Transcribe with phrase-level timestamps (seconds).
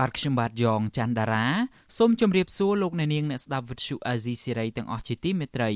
[0.00, 1.46] បាទខ្ញុំបាទយ៉ងច័ន្ទដារា
[1.98, 5.70] សូមជម្រាបសួរលោកអ្នកនាងអ្នកស្ដាប់វិទ្យុអាស៊ីសេរីទាំងអស់ជាទីមេត្រី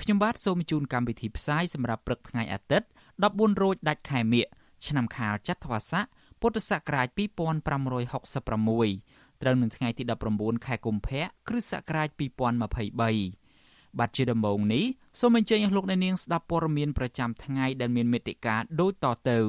[0.00, 2.86] ខ្ញុំបាទសូមជូនកម្មវិធីផ្សាយសម្រាប់ព្រឹកថ្ងៃអាទិត្យ
[3.24, 4.44] 14រោចដាច់ខែមិញ
[4.86, 6.04] ឆ្នាំខាលចត្វាស័ក
[6.40, 10.02] ពុទ្ធសករាជ2566ត្រូវនឹងថ្ងៃទី
[10.34, 14.84] 19ខែកុម្ភៈគ្រិស្តសករាជ2023បាទជាដំបូងនេះ
[15.20, 19.40] សូមអញ្ជើញអស់លោកអ្នកនាងស្ដាប់ព័ត៌មានប្រចាំថ្ងៃដែលមានមេត្តាដូចតទៅ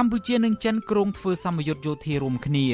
[0.00, 2.66] កម្ពុជានិងចិនគ្រោងធ្វើសម្ពយុទ្ធយោធារួមគ្នា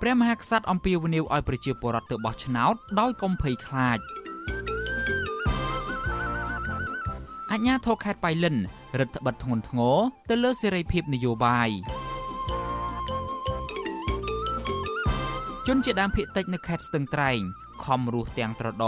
[0.00, 3.98] ព្រះមហាក្សត្រអំពាវនាវឲ្យប្រជាពលរដ្ឋទៅបោះឆ្នោតដោយកុំភ័យខ្លាច
[7.52, 8.56] អញ្ញាធរខេត្តបៃលិន
[8.98, 9.98] រដ្ឋបិទធ្ងន់ធ្ងរ
[10.30, 11.68] ទៅលើសេរីភាពនយោបាយ
[15.66, 17.40] ជនជាដើមភៀកតិចនៅខេត្តស្ទឹងត្រែង
[17.84, 18.84] ខំរស់ទាំងត្រដ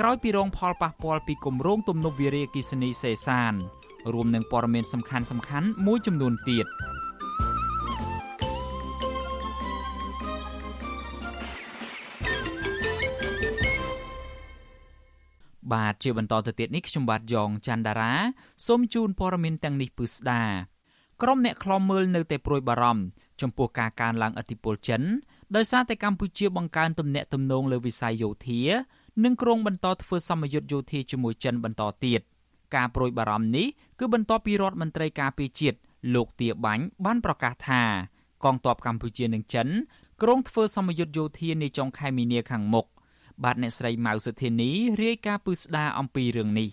[0.00, 3.54] ក្រោយពីរងផលប៉ះពាល់ពីគម្រោងទំនប់វារីអគ្គិសនីសេសាន
[4.12, 6.66] រួមនឹងព័ត៌មានសំខាន់សំខាន់មួយចំនួនទៀត
[15.72, 18.12] បាទជាបន្តទៅទៀតនេះខ្ញុំបាទយ៉ងច័ន្ទដារា
[18.66, 20.42] សូមជូនព័ត៌មានទាំងនេះពឺស្ដា
[21.22, 23.02] ក្រុមអ្នកខ្លំមើលនៅតែប្រួយបារម្ភ
[23.40, 25.02] ចំពោះការកើនឡើងអធិបុលចិន
[25.56, 28.60] ដោយសារតែកម្ពុជាបង្កើនទំនាក់ទំនងលើវិស័យយោធា
[29.24, 32.20] និងក្រុងបន្តធ្វើសម្ពយុទ្ធយោធាជាមួយចិនបន្តទៀត
[32.74, 33.66] ការប្រួយបារម្ភនេះ
[33.98, 35.78] គឺបន្ទាប់ពីរដ្ឋមន្ត្រីការពារជាតិ
[36.14, 37.82] លោកទាបាញ់បានប្រកាសថា
[38.44, 39.68] កងទ័ពកម្ពុជានិងចិន
[40.22, 42.86] ក្រុងធ្វើសម្ពយុទ្ធយោធានាចុងខែមីនាខាងមុខ
[43.44, 44.70] បាទអ្នកស្រីម៉ៅសុធានី
[45.02, 46.70] រាយការណ៍ពឹស្ដាអំពីរឿងនេះ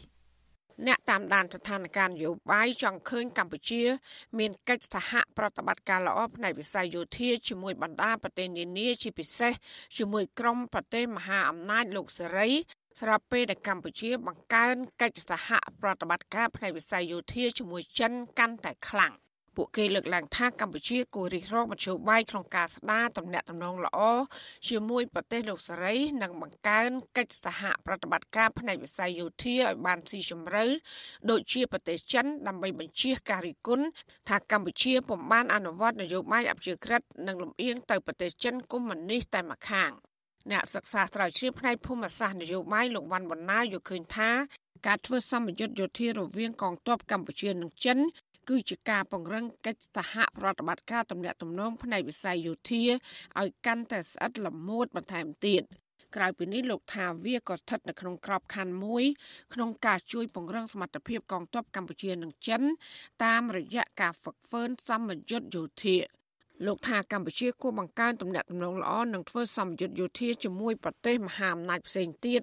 [0.88, 3.84] អ្នកតាមដានស្ថានភាពនយោបាយចង់ឃើញកម្ពុជា
[4.40, 9.54] មានកិច្ចសហប្រតិបត្តិការល្អផ្នែកវិស័យយោធាជាមួយបណ្ដាប្រទេសនានាជាពិសេស
[9.98, 12.50] ជាមួយក្រុមប្រទេសមហាអំណាចលោកសេរី
[13.00, 15.50] ស្របពេលដែលកម្ពុជាបង្កើនកិច្ចសហ
[15.82, 19.14] ប្រតិបត្តិការផ្នែកវិស័យយោធាជាមួយចិនកាន់តែខ្លាំង។
[19.62, 24.00] ពួកគេលើកឡើងថាកម្ពុជាគួររិះរកមធ្យោបាយក្នុងការស្ដារទំនាក់ទំនងល្អ
[24.68, 30.66] ជាមួយប្រទេសលោកសេរីនិងបង្កើនកិច្ចសហប្រតិបត្តិការផ្នែកវិស័យយោធាឲ្យបានស៊ីជម្រៅ
[31.30, 33.86] ដូចជាប្រទេសចិនដើម្បីបញ្ជាការរិះគន់
[34.30, 39.92] ថាកម្ពុជាពុំបានអនុវត្តនយោបាយអព្យាក្រឹតនិងលំអៀងទៅប្រទេសចិនកុម្មុយនីសតែម្ខាង
[40.52, 44.30] អ្នកសិក្សាស្រាវជ្រាវផ្នែកភូមិសាស្ត្រនយោបាយលោកវ៉ាន់បណ្ណាយល់ឃើញថា
[44.88, 47.98] ការធ្វើសម្ពយុទ្ធយោធារវាងកងទ័ពកម្ពុជានិងចិន
[48.50, 52.84] គឺជាការពង្រឹងកិច្ចសហប្រតិបត្តិការទំនាក់ទំនងផ្នែកវិស័យយោធា
[53.40, 55.64] ឲ្យកាន់តែស្អិតល្មួតបន្ថែមទៀត
[56.16, 59.04] ក្រៅពីនេះលោកថាវាក៏ស្ថិតនៅក្នុងក្របខ័ណ្ឌមួយ
[59.54, 62.62] ក្នុងការជួយពង្រឹងសមត្ថភាពកងទ័ពកម្ពុជានិងចិន
[63.26, 66.19] តាមរយៈការហ្វឹកហ្វឺនសម្ពយុទ្ធយោធា
[66.66, 72.42] លោកថាកម្ពុជាគួរបង្កើនទំនាក់ទំនងល្អនិងធ្វើសម្ពយុទ្ធយោធាជាមួយប្រទេសមហាអំណាចផ្សេងទៀត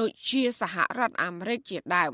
[0.00, 2.12] ដូចជាសហរដ្ឋអាមេរិកជាដើម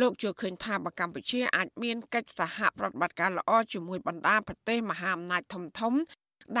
[0.00, 5.94] លោកជឿឃើញថាបើកម្ពុជាអាចមានកិច្ចសហប្រតិបត្តិការល្អជាមួយបណ្ដាប្រទេសមហាអំណាចធំធំ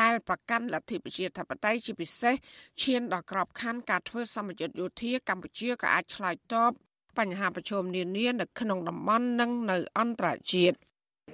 [0.00, 2.34] ដែលប្រកាន់លទ្ធិប្រជាធិបតេយ្យជាពិសេស
[2.82, 6.72] ឈានដល់ក្របខ័ណ្ឌការធ្វើសម្ពយុទ្ធយោធាកម្ពុជាក៏អាចឆ្លើយតប
[7.18, 10.76] បញ្ហាប្រឈមនានានៅក្នុងតំបន់និងនៅអន្តរជាតិ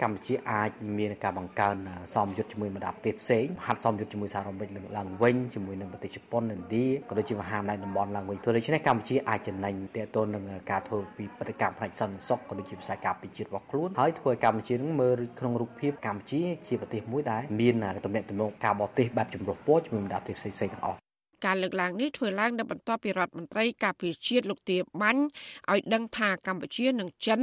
[0.02, 1.76] កម្ពុជាអាចមានការបង្កើន
[2.14, 21.09] សមយុទ្ធជាមួយបណ្ដាប្រទេសផ្សេងហាត់សមយុទ្ធជាមួយសហរដ្ឋអាមេរិកឡើងវិញជាមួយនឹងប្រទេសជប៉ុនឥណ្ឌាក៏ដូចជាមហាអំណាចតំបន់ឡើងវិញព្រោះដូច្នេះកម្ពុជាអាចចំណេញទាក់ទងនឹងការធ្វើពីបដកម្មផ្នែកសន្តិសុខក៏ដូចជាវិស័យការពារជាតិរបស់ខ្លួនហើយធ្វើឲ្យកម្ពុជានឹងមើលក្នុងរូបភាពកម្ពុជាជាប្រទេសមួយដែលមានទំនាក់ទំនងការបរទេសបែបចម្រុះពណ៌ជាមួយបណ្ដាប្រទេសផ្សេងៗទាំងអស់
[21.44, 25.22] ការលើកឡើងនេះធ្វើឡើងនៅបន្ទាប់ពីរដ្ឋមន្ត្រីការពារជាតិលោកទាបាញ់
[25.70, 27.40] ឲ្យដឹងថាកម្ពុជានិងចិន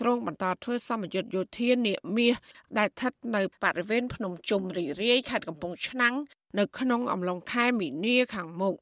[0.00, 2.34] ក្រុងបន្តធ្វើសម្ពយុទ្ធយោធានាមាស
[2.78, 6.14] ដែលស្ថិតនៅបរិវេណភ្នំជុំរីរាយខេត្តកំពង់ឆ្នាំង
[6.58, 8.74] នៅក្នុងអំឡុងខែមីនាខាងមុខ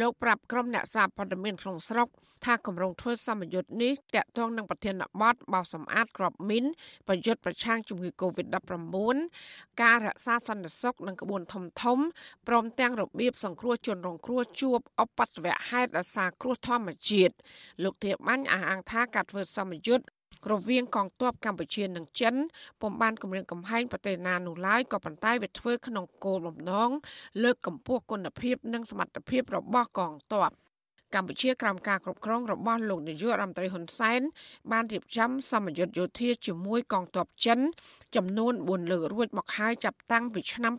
[0.00, 2.08] លោកប្រាប់ក្រុមអ្នកសារព័ត៌មានក្នុងស្រុក
[2.44, 6.64] ថាគម្រោងធ្វើសម្ពយុទ្ធនេះតាក់ទងនឹងប្រធានបទបោសសម្អាតក្របមីន
[7.08, 9.16] ប្រយុទ្ធប្រឆាំងជំងឺ Covid-19
[9.82, 11.98] ការរក្សាសន្តិសុខនិងក្បួនធំធំ
[12.48, 17.34] ព្រមទាំងរបៀបសង្គ្រោះជនរងគ្រោះជួបអបតវហេតុដោយសារគ្រោះធម្មជាតិ
[17.82, 20.06] លោកធៀបបាញ់អះអាងថាការធ្វើសម្ពយុទ្ធ
[20.52, 22.34] រវាងកងទ័ពកម្ពុជានិងចិន
[22.80, 26.90] ពុំបានគម្រាមកំហែងប្រទេសណានោះឡើយក៏ប៉ុន្តែវាធ្វើក្នុងគោលបំណង
[27.42, 30.50] លើកកម្ពស់គុណភាពនិងសមត្ថភាពរបស់កងទ័ព
[31.14, 34.20] កម្ពុជាក្រោមការគ្រប់គ្រងរបស់លោកនាយករដ្ឋមន្ត្រីហ៊ុនសែន
[34.72, 37.58] បានរៀបចំសម្ពយុទ្ធយោធាជាមួយ កងទ័ពចិន
[38.16, 40.72] ចំនួន4លើករួចមកហើយចាប់តាំងពីឆ្នាំ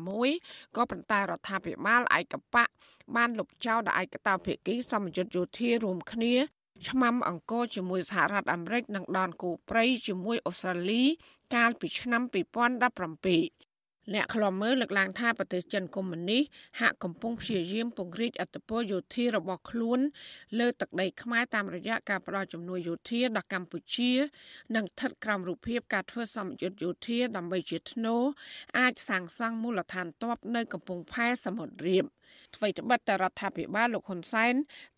[0.00, 2.68] 2016ក៏ប៉ុន្តែរដ្ឋាភិបាលឯកបក
[3.16, 6.34] បានលុបចោលដោយឯកតោភាគីសម្ពយុទ្ធយោធារួមគ្នា
[6.88, 11.02] ឆ្មាំអង្គរជាមួយសហរដ្ឋអាមេរិកនិងដនគូព្រៃជាមួយអូស្ត្រាលី
[11.54, 12.22] កាលពីឆ្នាំ
[12.92, 13.59] 2017
[14.14, 16.42] អ្នកខ្លាំមើលលើកឡើងថាប្រទេសចិនកុម្មុយនីស
[16.80, 20.00] ហាក់កំពុងព្យាយាមពង្រីកអធិបតេយ្យយោធារបស់ខ្លួន
[20.58, 24.12] លើទឹកដីខ្មែរតាមរយៈការផ្តល់ជំនួយយោធាដល់កម្ពុជា
[24.76, 28.16] និងស្ថិតក្រោមរូបភាពការធ្វើសម្ពយុទ្ធយោធាដើម្បីជាធ្នូ
[28.78, 32.04] អាចសាងសង់មូលដ្ឋានទ័ពនៅកំពង់ផែសមុទ្ររៀប
[32.56, 34.54] អ្វីត្បិតតែរដ្ឋាភិបាលលោកហ៊ុនសែន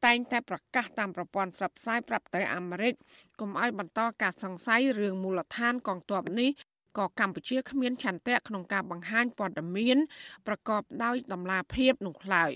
[0.06, 2.94] តែងតែប្រកាសតាមប្រព័ន្ធផ្សព្វផ្សាយប្រាប់ទៅអាមេរិក
[3.40, 6.50] កុំឲ្យបន្តការសង្ស័យរឿងមូលដ្ឋានកងទ័ពនេះ
[6.98, 9.98] ក៏កម្ពុជាគ្មានឆន្ទៈក្នុងការបង្ហាញព័ត៌មាន
[10.46, 12.52] ប្រកបដោយតម្លាភាពនោះឡើយ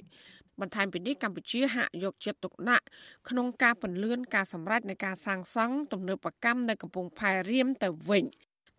[0.61, 2.85] បន្ថែមពីនេះកម្ពុជាហាក់យកចិត្តទុកដាក់
[3.29, 8.25] ក្នុងការពន្លឿនការសម្រេចនៃការសាងសង់ទំនើបកម្មនៅកំពង់ផែរៀមទៅវិញ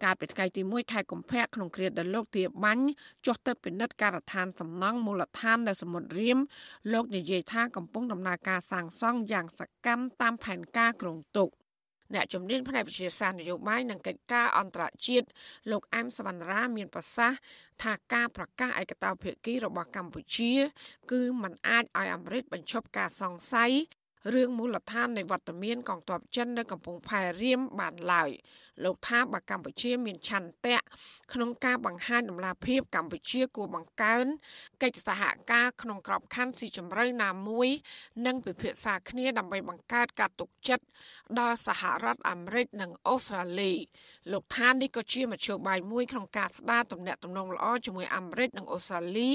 [0.04, 2.88] កាលពីថ្ងៃទី1ខែកុម្ភៈក្នុងគ្រាដែលលោកទាបាញ់
[3.26, 6.38] ចុះទៅពិនិត្យការដ្ឋានសំណង់មូលដ្ឋាននៅសមុទ្ររៀម
[6.94, 11.50] លោកនិយាយថាកំពុងដំណើរការសាងសង់យ៉ាងសកម្មតាមផែនការគ្រោងទុក
[12.14, 15.28] អ្នកជំនាញផ្នែកវិទ្យាសាស្ត្រនយោបាយនិងកិច្ចការអន្តរជាតិ
[15.72, 17.40] លោកអែមសវណ្ណរាមានប្រសាសន៍
[17.84, 20.54] ថាការប្រកាសឯកតោភាគីរបស់កម្ពុជា
[21.12, 23.72] គឺมันអាចឲ្យអាមេរិកបញ្ឈប់ការសង្ស័យ
[24.34, 28.30] រឿងមូលដ្ឋាននៃវត្តមានកងទ័ពចិននៅកំពង់ផែរៀមបានឡើយ
[28.84, 30.80] លោកថាបើកម្ពុជាមានឆន្ទៈ
[31.34, 34.26] ក្នុងការបង្ហាញដំណាភាពកម្ពុជាគួរបង្កើន
[34.84, 35.22] កិច្ចសហ
[35.52, 37.70] ការក្នុងក្របខ័ណ្ឌស៊ីជម្រៅណាមួយ
[38.26, 40.86] និងពិភាក្សាគ្នាដើម្បីបង្កើតការទុកចិត្ត
[41.40, 43.74] ដល់សហរដ្ឋអាមេរិកនិងអូស្ត្រាលី
[44.32, 49.30] លោកថានេះក៏ជាមធ្យោបាយមួយក្នុងការស្ដារទំនាក់ទំនងល្អជាមួយអាមេរិកនិងអូស្ត្រាលី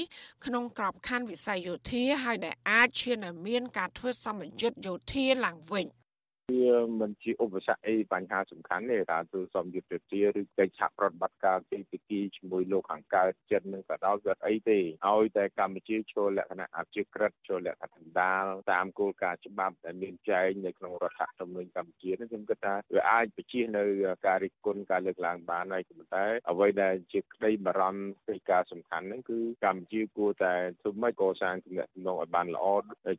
[0.46, 5.86] ក្នុងក្របខ័ណ្ឌវិស័យយោធាហើយដែលអាចឈានឲ្យមានការធ្វើសម្ពយុទ្ធយោធាឡើងវិញ។
[6.50, 14.78] វាមិនជាឧបសគ្គអីបញ្ហាសំខាន់ទេថាទូសំយុទ្ធជាឬកិច្ចសហប្រតិបត្តិការទីពីគីជាមួយលោកខាងកើតចិត្តនឹងក៏ដោយគាត់អីទេ
[15.08, 23.84] ឲ្យតែកម្ពុជាចូលលក្ខណៈអភិក្រិតចូលលក្ខណៈដណ្ដាលតាមគោលការណ៍ច្បាប់ដែលមានចែងនៅក្នុងរដ្ឋធម្មនុញ្ញកម្ពុជានេះខ្ញុំគិតថាវាអាចបញ្ជានៅ
[24.26, 32.66] ការរិះគន់ការលើកឡើងបានហើយប៉ុន្តែអ្វីដែលជាក្តីបារម្ភពីការសំខាន់ហ្នឹងគឺកម្ពុជាគួរតែធ្វើម៉េចកសាងទំនាក់ទំនងឲ្យបានល្អ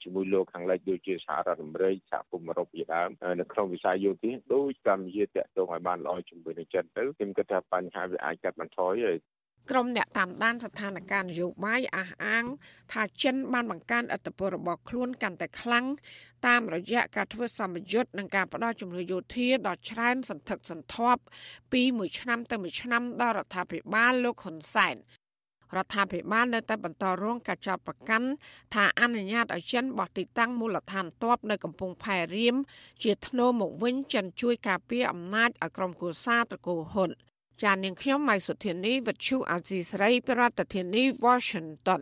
[0.04, 9.18] ជាមួយលោកខាងលិចដូចជាសហរដ្ឋអាមេរិកសហគមន៍អឺរ៉ុបជាដើមនៅក្នុងវិស័យយោធាដូចកម្ពុជាតាក់ទងឲ្យបានល្អជាមួយនឹងចិនទៅខ្ញុំគិតថាបញ្ហាវាអាចកាត់បន្ថយហើយ
[9.72, 12.46] ក្រុមអ្នកតាមដានស្ថានភាពនយោបាយអះអាង
[12.94, 15.86] ថាចិនបានបង្កើនឥទ្ធិពលរបស់ខ្លួនកាន់តែខ្លាំង
[16.48, 21.22] តាមរយៈការធ្វើសម្ពយុទ្ធនិងការផ្ដល់ជំនួយយោធាដល់ច្រើនសន្ធឹកសន្ធាប់
[21.72, 24.96] ពីមួយឆ្នាំទៅមួយឆ្នាំដល់រដ្ឋាភិបាលលោកហ៊ុនសែន
[25.78, 28.28] រដ្ឋាភិបាលនៅតែបន្តរងការចាប់ប្រកាន់
[28.74, 32.56] ថាអនុញ្ញាតឲ្យចិនបោះទីតាំងមូលដ្ឋានទ័ពនៅកំពង់ផែរៀម
[33.04, 37.10] ជាធ្នូមកវិញចិនជួយការពារអំណាចឲ្យក្រុមគូសាត្រកូលហ៊ុន
[37.64, 42.02] ចាននាងខ្ញុំម៉ៃសុធានីវិទ្យុអាស៊ីសេរីប្រធានាធិបតី Washington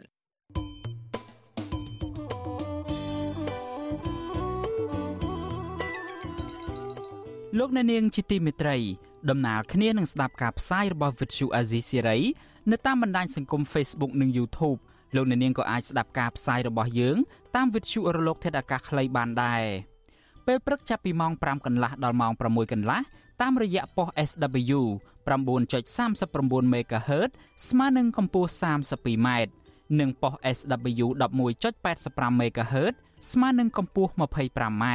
[7.59, 8.77] លោកអ្នកនាងជាទីមេត្រី
[9.29, 12.18] ដំណើរគ្នានឹងស្ដាប់ការផ្សាយរបស់វិទ្យុអាស៊ីសេរី
[12.69, 14.80] នៅតាមបណ្ដាញសង្គម Facebook និង YouTube
[15.15, 17.18] លោកអ្នកនាងក៏អាចស្ដាប់ការផ្សាយរបស់យើង
[17.56, 19.63] តាមវិទ្យុរលក ធាតុអាកាសខ្លីបានដែរ
[20.47, 22.99] ពេលព្រឹកចាប់ពីម៉ោង5កន្លះដល់ម៉ោង6កន្លះ
[23.41, 24.81] តាមរយៈប៉ុស SW
[25.27, 27.30] 9.39 MHz
[27.69, 29.30] ស្មើនឹងកម្ពស់ 32m
[29.99, 31.06] និងប៉ុស SW
[31.71, 32.94] 11.85 MHz
[33.31, 34.85] ស្មើនឹងកម្ពស់ 25m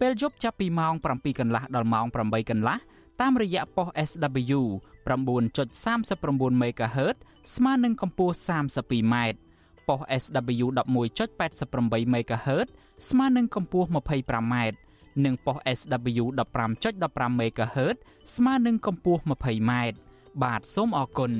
[0.00, 2.78] ពេលយប់ចាប់ពីម៉ោង7កន្លះដល់ម៉ោង8កន្លះ
[3.20, 4.60] តាមរយៈប៉ុស SW
[5.08, 7.16] 9.39 MHz
[7.54, 9.14] ស្មើនឹងកម្ពស់ 32m
[9.88, 12.68] ប៉ុស SW 11.88 MHz
[13.08, 14.54] ស្មើនឹងកម្ពស់ 25m
[15.24, 16.24] និងប៉ុស SW
[16.76, 17.96] 15.15 MHz
[18.36, 19.72] ស្មើនឹងកម្ពស់ 20m
[20.42, 21.32] បាទសូមអរគុណ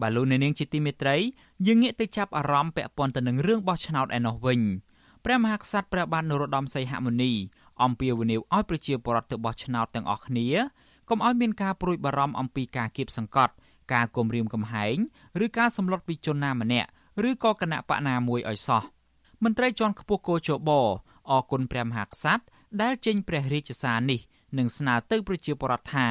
[0.00, 1.16] បាទលោកអ្នកនាងជាទីមេត្រី
[1.66, 4.60] យើងងាកទៅចាប់អារម្មណ៍ពាក់ព័ន្ធទៅនឹងរឿងបោះឆ្នោតឯណោះវិញ
[5.24, 7.32] ព្រះមហាក្សត្រព្រះបាទនរោត្តមសីហមុនី
[7.82, 10.46] អំពាវនាវឲ្យប្រជាពលរដ្ឋទៅបោះឆ្នោតទាំងអស់គ្នា
[11.08, 13.52] កុំឲ្យមានការព្រួយបារម្ភអំពីការគៀបសង្កត់
[13.92, 14.96] ការគំរាមកំហែង
[15.44, 16.88] ឬការសម្លុតពីជនណាម្នាក់
[17.28, 18.82] ឬក៏គណៈបកណាមួយឲ្យសោះ
[19.44, 20.70] មន្ត្រីជាន់ខ្ពស់គោជប
[21.30, 22.44] អគុណព្រះមហាក្សត្រ
[22.82, 24.20] ដែលចេញព្រះរាជសារនេះ
[24.58, 26.08] នឹងស្នើទៅប្រជាពលរដ្ឋថា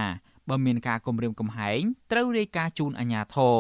[0.49, 1.81] បើមានការគំរាមកំហែង
[2.11, 3.57] ត្រូវរាយការណ៍ជូនអាជ្ញាធរ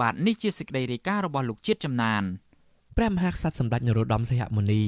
[0.00, 2.22] បាទនេះជាសេចក្តីរាយការណ៍របស់លោកជាតិចំណាន
[2.96, 4.82] ព្រះមហាក្សត្រសម្ដេចនរោត្តមសីហមុនី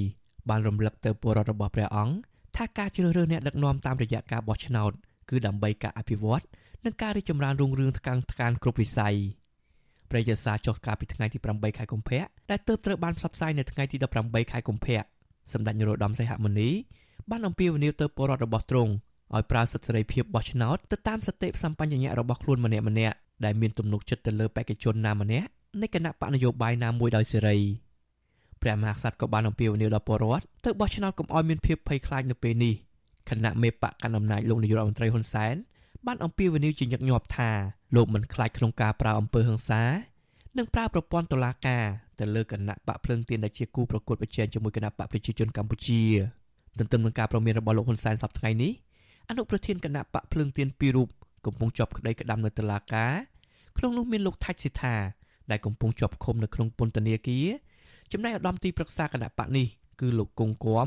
[0.49, 2.15] បានរំលឹកទៅពលរដ្ឋរបស់ព្រះអង្គ
[2.57, 4.93] ថាការជ្រើសរើសអ្នកដឹកនាំតាមរយៈការបោះឆ្នោត
[5.31, 6.43] គឺដើម្បីការអភិវឌ្ឍ
[6.85, 9.17] និងការរីកចម្រើនរុងរឿងថ្កាំងថ្កានគ្រប់វិស័យ
[10.11, 15.01] ព្រះយសាចុះកាលពីថ្ងៃទី8ខែកុម្ភៈដែលទើបត្រូវបានផ្សព្វផ្សាយនៅថ្ងៃទី18ខែកុម្ភៈ
[15.53, 16.71] សម្ដេចនរោត្តមសីហមុនី
[17.31, 18.93] បានអំពាវនាវទៅពលរដ្ឋរបស់ទ្រង់
[19.35, 25.49] ឲ្យប្រើសិទ្ធិសេរីភាពបោះឆ្នោតទៅតាមសតិសម្បញ្ញៈរបស់ខ្លួនម្នាក់ម្នាក់ដែលមានទំនុកចិត្តទៅលើបេក្ខជនណាម្នាក់
[25.83, 27.57] នៃគណៈបកនយោបាយណាមួយដោយសេរី
[28.63, 32.75] ព្រះមហាក្សត្រក៏បានអំពាវនាវដល់ពលរដ្ឋទៅបោះឆ្នោតកុំឲ្យមានភាពភ័យខ្លាចនៅពេលនេះ
[33.29, 35.55] គណៈមេបកកណ្ដាលអំណាចលោកនាយករដ្ឋមន្ត្រីហ៊ុនសែន
[36.07, 37.51] បានអំពាវនាវជាញឹកញាប់ថា
[37.97, 39.83] លោកមិនខ្លាចក្នុងការប្រើអំពើហិង្សា
[40.59, 41.85] និងប្រើប្រព័ន្ធតុលាការ
[42.19, 46.03] ទៅលើគណៈបកភ្លើងទៀនដែលជាគូប្រកួតប្រជែងជាមួយគណៈបកប្រជាជនកម្ពុជា
[46.79, 48.73] ទន្ទឹមនឹងការប្រមានរបស់លោកហ៊ុនសែនសប្តាហ៍ថ្ងៃនេះ
[49.29, 51.09] អនុប្រធានគណៈបកភ្លើងទៀនពីររូប
[51.47, 53.13] កំពុងជាប់ក្តីក្តាំនៅតុលាការ
[53.79, 54.97] ក្នុងនោះមានលោកថាច់សិដ្ឋា
[55.51, 57.47] ដែលកំពុងជាប់ឃុំនៅក្នុងពន្ធនាគារ
[58.13, 59.67] ចំណែកឧត្តមទីប្រឹក្សាគណៈបកនេះ
[60.01, 60.87] គឺលោកគង់គំ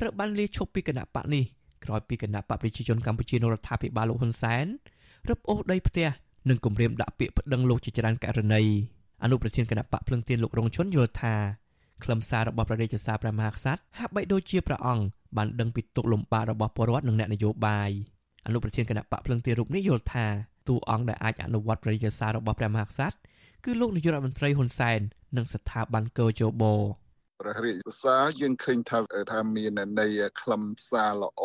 [0.00, 1.44] ត្រូវបានលាឈប់ពីគណៈបកនេះ
[1.84, 4.66] ក្រោយពីគណៈបកប្រជាជនកម្ពុជានៅរដ្ឋាភិបាលលោកហ៊ុនសែន
[5.28, 6.08] រឹបអូសដីផ្ទះ
[6.48, 8.62] និងគម្រាមដាក់ពាក្យប្តឹងលោកជាច្រើនករណី
[9.22, 11.34] អនុប្រធានគណៈបកភ្លឹងទៀនលោករងឈុនយល់ថា
[12.04, 15.04] ខ្លឹមសាររបស់ព្រះរាជសារព្រះមហាក្សត្រហាក់បីដូចជាព្រះអង្គ
[15.36, 17.90] បានដឹងពីទុកលំបាករបស់ពលរដ្ឋនិងអ្នកនយោបាយ
[18.46, 20.26] អនុប្រធានគណៈបកភ្លឹងទៀនរូបនេះយល់ថា
[20.68, 23.16] តួអង្គដែលអាចអនុវត្តព្រះរាជសាររបស់ព្រះមហាក្សត្រ
[23.64, 25.00] គឺលោកនាយករដ្ឋមន្ត្រីហ៊ុនសែន
[25.36, 26.64] និងស្ថាប័នកោជប
[27.42, 28.98] ព្រះរាជសារយើងឃើញថា
[29.32, 31.42] ថាមានន័យខ្លឹមសារល្អ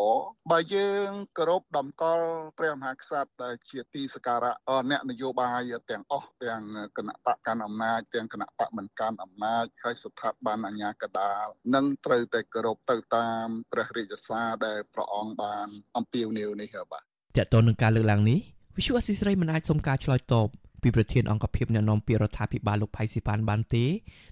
[0.51, 2.27] បើយើងគោរពតម្កល់
[2.59, 4.53] ព្រះមហាក្សត្រដែលជាទីសក្ការៈ
[4.91, 6.61] អ្នកនយោបាយទាំងអស់ទាំង
[6.97, 17.03] គណៈបកកាន់អំណាចទាំងគណៈបកមិនកាន់អំណាចហើយស្ថាប័នអាជ្ញាកណ្ដាលនឹងត្រូវតែគោរពទៅតាមព្រះរាជសារដែលព្រះអង្គបានអំពាវនាវនេះបាទ
[17.37, 18.39] តើតើនឹងការលើកឡើងនេះ
[18.77, 20.49] វិសុអសិស្រ័យមិនអាចសុំការឆ្លើយតប
[20.87, 23.85] ពីប្រធានអង្គភិបអ្នកនាំពាក្យរដ្ឋាភិបាលលោកផៃស៊ីផានបានទេ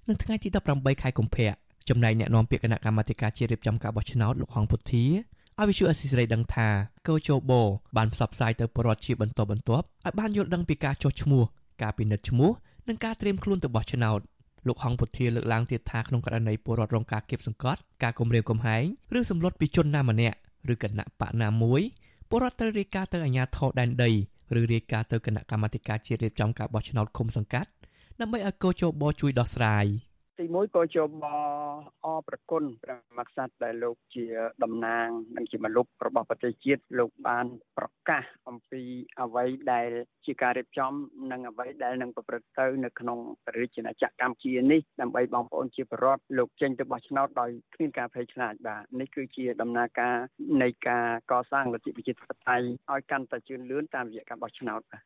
[0.07, 1.49] នៅថ្ងៃទី18ខែកុម្ភៈ
[1.89, 5.05] ចំណែកអ្នកនាំពាក្យគណៈកម្មាធិការជាតិរៀបចំការបោះឆ្នោតលោកហងពុធា
[5.57, 6.67] ឲ្យវិសុអស៊ីសេរីដឹងថា
[7.07, 7.51] កោជប
[7.97, 11.43] បានផ្សព្វផ្សាយទៅពលរដ្ឋជាបន្តបន្ទាប់ឲ្យបានយល់ដឹងពីការចុះឈ្មោះ
[11.81, 12.51] ការពិនិត្យឈ្មោះ
[12.87, 14.19] និងការត្រៀមខ្លួនទៅបោះឆ្នោត
[14.67, 18.83] លោកហងពុធាលើកឡើងទៀតថាក្នុងករណីពលរដ្ឋរងការគៀបសង្កត់ការគំរាមកំហែង
[19.17, 20.37] ឬសម្លុតពីជនណាម្នាក់
[20.73, 21.81] ឬគណៈបកណាមួយ
[22.29, 24.11] ពលរដ្ឋត្រូវរាយការណ៍ទៅអាជ្ញាធរដែនដី
[24.59, 27.69] ឬរាយការណ៍ទៅគណៈកម្មាធិការជាតិរៀបចំការបោះឆ្នោតឃុំសង្កាត់
[28.19, 29.85] ដើម្បីឲ្យកោជបជួយដោះស្រាយ។
[30.39, 31.25] ទីមួយក៏ជាប
[32.05, 34.25] អប្រគុណព្រះមហាក្សត្រដែលលោកជា
[34.63, 37.45] តំណាង និងជាមនុស្សរបស់ប្រទេសជាតិលោកបាន
[37.77, 38.81] ប្រកាសអំពី
[39.21, 39.89] អ្វីដែល
[40.25, 40.91] ជាការរៀបចំ
[41.31, 43.19] និងអ្វីដែលនឹងប្រព្រឹត្តទៅនៅក្នុង
[43.57, 50.15] រាជាណាចក្រកម្ពុជានេះដើម្បីបងប្អូនជាប្រវត្តិលោកចេញទៅបោះឆ្នោតដោយគ្មានការភ័យខ្លាចបាទនេះគឺជាដំណើរការ
[50.61, 55.03] នៃការកសាងលទ្ធិប្រជាធិបតេយ្យឲ្យកាន់តែជឿនលឿនតាមរយៈការបោះឆ្នោតបាទ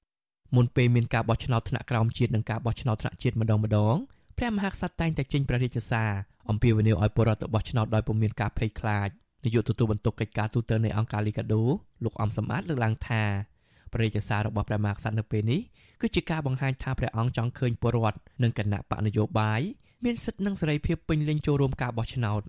[0.55, 3.97] មុនពេលមានការបោះឆ្នោតថ្នាក់ក្រោមជាតិនិងការបោះឆ្នោតថ្នាក់ជាតិម្ដងម្ដង
[4.41, 6.11] ព្រះមហាក្សត្រតែងតែចេញព្រះរាជសារ
[6.49, 9.09] អំពាវនាវឲ្យពលរដ្ឋបោះឆ្នោតដោយពុំមានការភ័យខ្លាច
[9.45, 11.63] នាយកទទួលបន្ទុកកិច្ចការទូតនៃអង្គការលីកាដូ
[12.03, 13.23] លោកអំសម្បត្តិលើកឡើងថា
[13.93, 15.61] ព្រះរាជសាររបស់ព្រះមហាក្សត្រនៅពេលនេះ
[16.01, 19.61] គឺជាការបង្ហាញថាព្រះអង្គចង់ឃើញពលរដ្ឋនិងគណៈបកនយោបាយ
[20.05, 22.41] មានសិទ្ធិនិងសេរីភាពពេញលេញចូលរួមការបោះឆ្នោត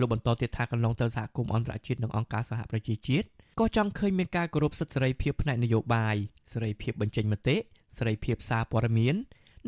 [0.00, 3.26] លោកបន្តទៀតថាកន្លងទៅសហគមន៍អន្តរជាតិនិងអង្គការសហប្រជាជាតិ
[3.60, 6.16] ក៏ចង់ឃើញមានការគោរពសិទ្ធិសេរីភាពផ្នែកនយោបាយ
[6.52, 7.56] សេរីភាពបញ្ចេញមតិ
[7.98, 9.14] សេរីភាពសារព័ត៌មាន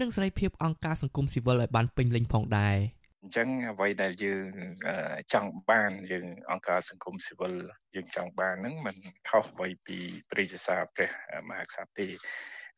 [0.01, 2.77] និងសេរីភាពអង្គការសង្គមស៊ីវិលឲ្យបានពេញលេញផងដែរ
[3.23, 4.47] អញ្ចឹងអ្វីដែលយើង
[5.33, 7.55] ចង់បានយើងអង្គការសង្គមស៊ីវិល
[7.95, 8.97] យើងចង់បានហ្នឹងมัน
[9.29, 9.99] ខុសអ្វីពី
[10.31, 11.11] ព្រះរាជសារព្រះ
[11.49, 12.09] មហាក្សត្រទេ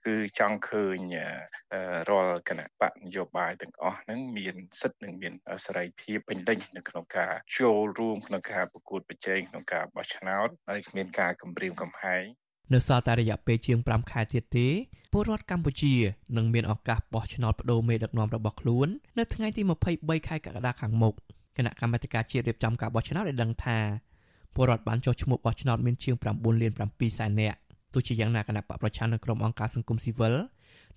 [0.06, 0.98] គឺចង់ឃើញ
[2.10, 12.24] រាល់គណៈបកនយោបាយទាំងអស់ហ្នឹងមានសិទ្ធិនិងមានសេរីភាពពេញលេញនៅក្នុងការចូលរួមក្នុងការប្រកួតប្រជែងក្នុងការបោះឆ្នោតហើយគ្មានការគំរាមកំហែង
[12.74, 14.68] នៅសល់តែរយៈពេលជាង5ខែទៀតទេ
[15.12, 15.94] ពលរដ្ឋកម្ពុជា
[16.36, 18.88] នឹងមានឱកាសបោះឆ្នោតបដូរមេដឹកនាំរបស់ខ្លួន
[19.18, 19.62] នៅថ្ងៃទី
[19.94, 21.14] 23ខែកក្កដាខាងមុខ
[21.56, 23.78] គណៈកម្មាធិការជាតិរៀបចំការបោះឆ្នោតបានដឹងថា
[24.54, 26.24] ពលរដ្ឋបានចុះឈ្មោះបោះឆ្នោតមានជាង9
[26.62, 27.58] លាន7សែននាក់
[27.94, 30.34] ទោះជាយ៉ាងណាគណៈបកប្រឆាំងនិងក្រុមអង្គការសង្គមស៊ីវិល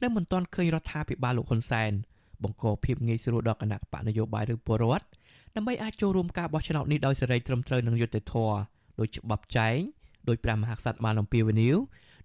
[0.01, 1.91] នៅមិនទាន់ឃើញរដ្ឋាភិបាលលោកហ៊ុនសែន
[2.43, 5.05] បង្កភាពងាយស្រួលដល់គណៈបកនយោបាយឬពលរដ្ឋ
[5.55, 8.55] ដើម្បីអាចចូលរួមការបោះឆ្នោតនេះដោយសេរីត្រឹមត្រូវនិងយុត្តិធម៌
[8.99, 9.77] ដោយច្បាប់ចែង
[10.29, 11.77] ដោយព្រះមហាក្សត្របានអំពាវនាវ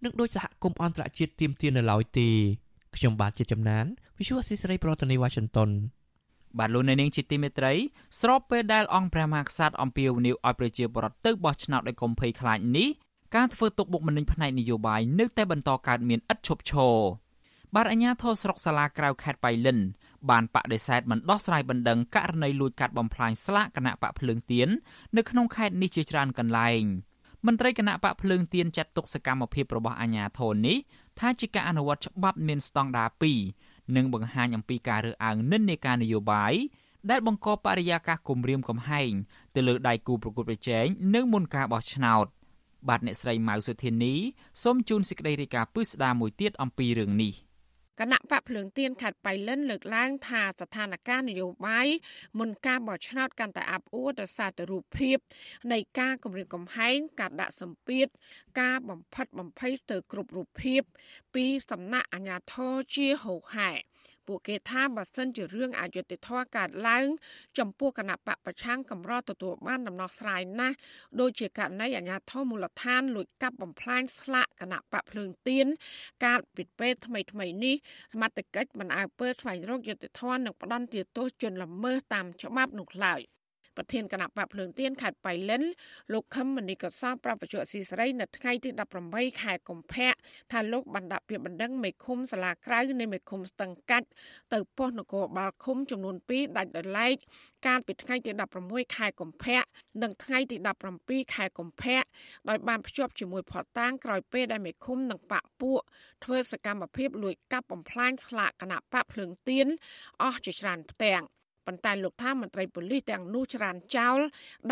[0.04, 2.28] និងដោយសហគមន៍អន្តរជាតិទាមទារនៅឡើយទេ
[2.96, 3.84] ខ្ញុំបាទជាចំណាន
[4.18, 5.70] Visual Assisray ប្រធានាទី Washington
[6.58, 7.72] បាទលោកនៅនាងជាទីមេត្រី
[8.20, 12.88] ស្របពេលដែលអង្គព្រះមហាក្សត្រអំពាវនាវឲ្យប្រជាពលរដ្ឋទៅបោះឆ្នោតដោយកុំភ័យខ្លាចនេះ
[13.36, 16.96] ការធ្វើទុកបុកម្នេញផ្នែកនយោបាយនៅតែបន្តកើតមានឥតឈប់ឈរ
[17.74, 19.78] បាទអាជ្ញាធរស្រុកសាលាក្រៅខេត្តបៃលិន
[20.30, 24.68] បានបដិសេធមិនដោះស្រាយបណ្ដឹងករណីលួចកាត់បំផ្លាញស្លាកគណៈបកភ្លើងទៀន
[25.16, 26.82] នៅក្នុងខេត្តនេះជាច្រើនកន្លែង។
[27.46, 30.78] មន្ត្រីគណៈបកភ្លើងទៀនចាត់ទុកសកម្មភាពរបស់អាជ្ញាធរនេះ
[31.18, 33.08] ថាជាការអនុវត្តច្បាប់មានស្តង់ដារ
[33.52, 36.54] 2និងបង្ហាញអំពីការរើសអើងនិន្នាការនយោបាយ
[37.10, 39.12] ដែលបង្កបរិយាកាសគំរាមកំហែង
[39.54, 42.26] ទៅលើដៃគូប្រកួតប្រជែងនៅមុនការបោះឆ្នោត
[42.88, 44.14] បាទអ្នកស្រីម៉ៅសុធានី
[44.62, 47.34] សូមជូនសេចក្តីរាយការណ៍ពិស្ដារមួយទៀតអំពីរឿងនេះ
[48.00, 51.88] គណៈបកភ្លើងទៀនខេត្តបៃលិនលើកឡើងថាស្ថានភាពនយោបាយ
[52.38, 55.16] មុនការបោះឆ្នោតកាន់តែអាប់អួរដោយសារតែរូបភាព
[55.72, 58.06] នៃការគម្រាមកំហែងការដាក់សម្ពាធ
[58.60, 60.82] ការបំផិតបំភ័យស្ទើរគ្រប់រូបភាព
[61.34, 63.70] ពីសំណាក់អាជ្ញាធរជាហូហែ
[64.26, 67.06] ពួកគេថាបើសិនជារឿងអយុត្តិធម៌កើតឡើង
[67.58, 70.76] ចំពោះគណៈបកប្រឆាំងកម្រទទួលបានដំណោះស្រាយណាស់
[71.20, 75.66] ដូចជាករណីអាញាធមមូលដ្ឋានលួចកាប់បំផ្លាញស្លាកគណៈបកភ្លើងទៀន
[76.24, 77.76] កាលពីពេលថ្មីថ្មីនេះ
[78.12, 80.86] សមត្ថកិច្ចមិនអើពើស្វែងរកយុត្តិធម៌និងផ្ដន់
[81.16, 83.22] ទោសជនល្មើសតាមច្បាប់នោះឡើយ។
[83.80, 85.62] ប្រធានគណៈបកភ្លើងទៀនខេត្តបៃលិន
[86.12, 88.70] លោកខឹមមនីកសលប្រពន្ធស៊ីសេរីនៅថ្ងៃទី
[89.06, 90.12] 18ខែកុម្ភៈ
[90.52, 94.08] ថាលោកបានដាក់ពាក្យបណ្ដឹងមេឃុំសាលាក្រៅនៃមេឃុំស្ទឹងកាច់
[94.52, 97.16] ទៅប៉ុស្តិ៍នគរបាលឃុំចំនួន2ដាច់ដោយឡែក
[97.66, 98.30] កាលពីថ្ងៃទី
[98.64, 99.60] 16ខែកុម្ភៈ
[100.02, 100.56] និងថ្ងៃទី
[100.96, 102.00] 17ខែកុម្ភៈ
[102.48, 105.80] ដោយបានភ្ជាប់ជាមួយផតតាងក្រោយពេលដែលមេឃុំនិងបាក់ពួក
[106.24, 109.66] ធ្វើសកម្មភាពលួចកាប់បំផ្លាញស្លាកគណៈបកភ្លើងទៀន
[110.22, 111.22] អស់ជាច្រើនផ្ទាំង។
[111.66, 114.18] ប៉ុន្តែលោកថាមន្ត្រីប៉ូលីសទាំងនោះច្រានចោល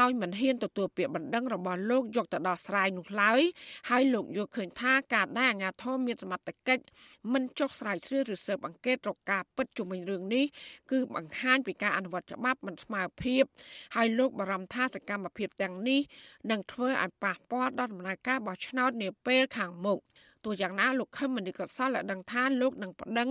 [0.01, 3.41] ដោយមិនហ៊ានទទួលពាក្យបណ្ដឹងរបស់លោកយកទៅដោះស្រាយនោះឡើយ
[3.91, 6.85] ហើយលោកយល់ឃើញថាការដែលអាជ្ញាធរមានសមត្ថកិច្ច
[7.33, 10.45] មិនចុះស្រាវជ្រាវឬស៊ើបអង្កេតរកការពិតជុំវិញរឿងនេះ
[10.91, 13.43] គឺបង្ហាញពីការអនុវត្តច្បាប់មិនស្មើភាព
[13.97, 16.01] ហើយលោកបារម្ភថាសកម្មភាពទាំងនេះ
[16.51, 19.99] នឹងធ្វើឲ្យប៉ះពាល់ដល់ដំណើរការបោះឆ្នោតនាពេលខាងមុខ
[20.49, 23.31] ទោះយ៉ាងណាលោកខឹមមនីកសលបានដឹងថាលោកនឹងប្តឹង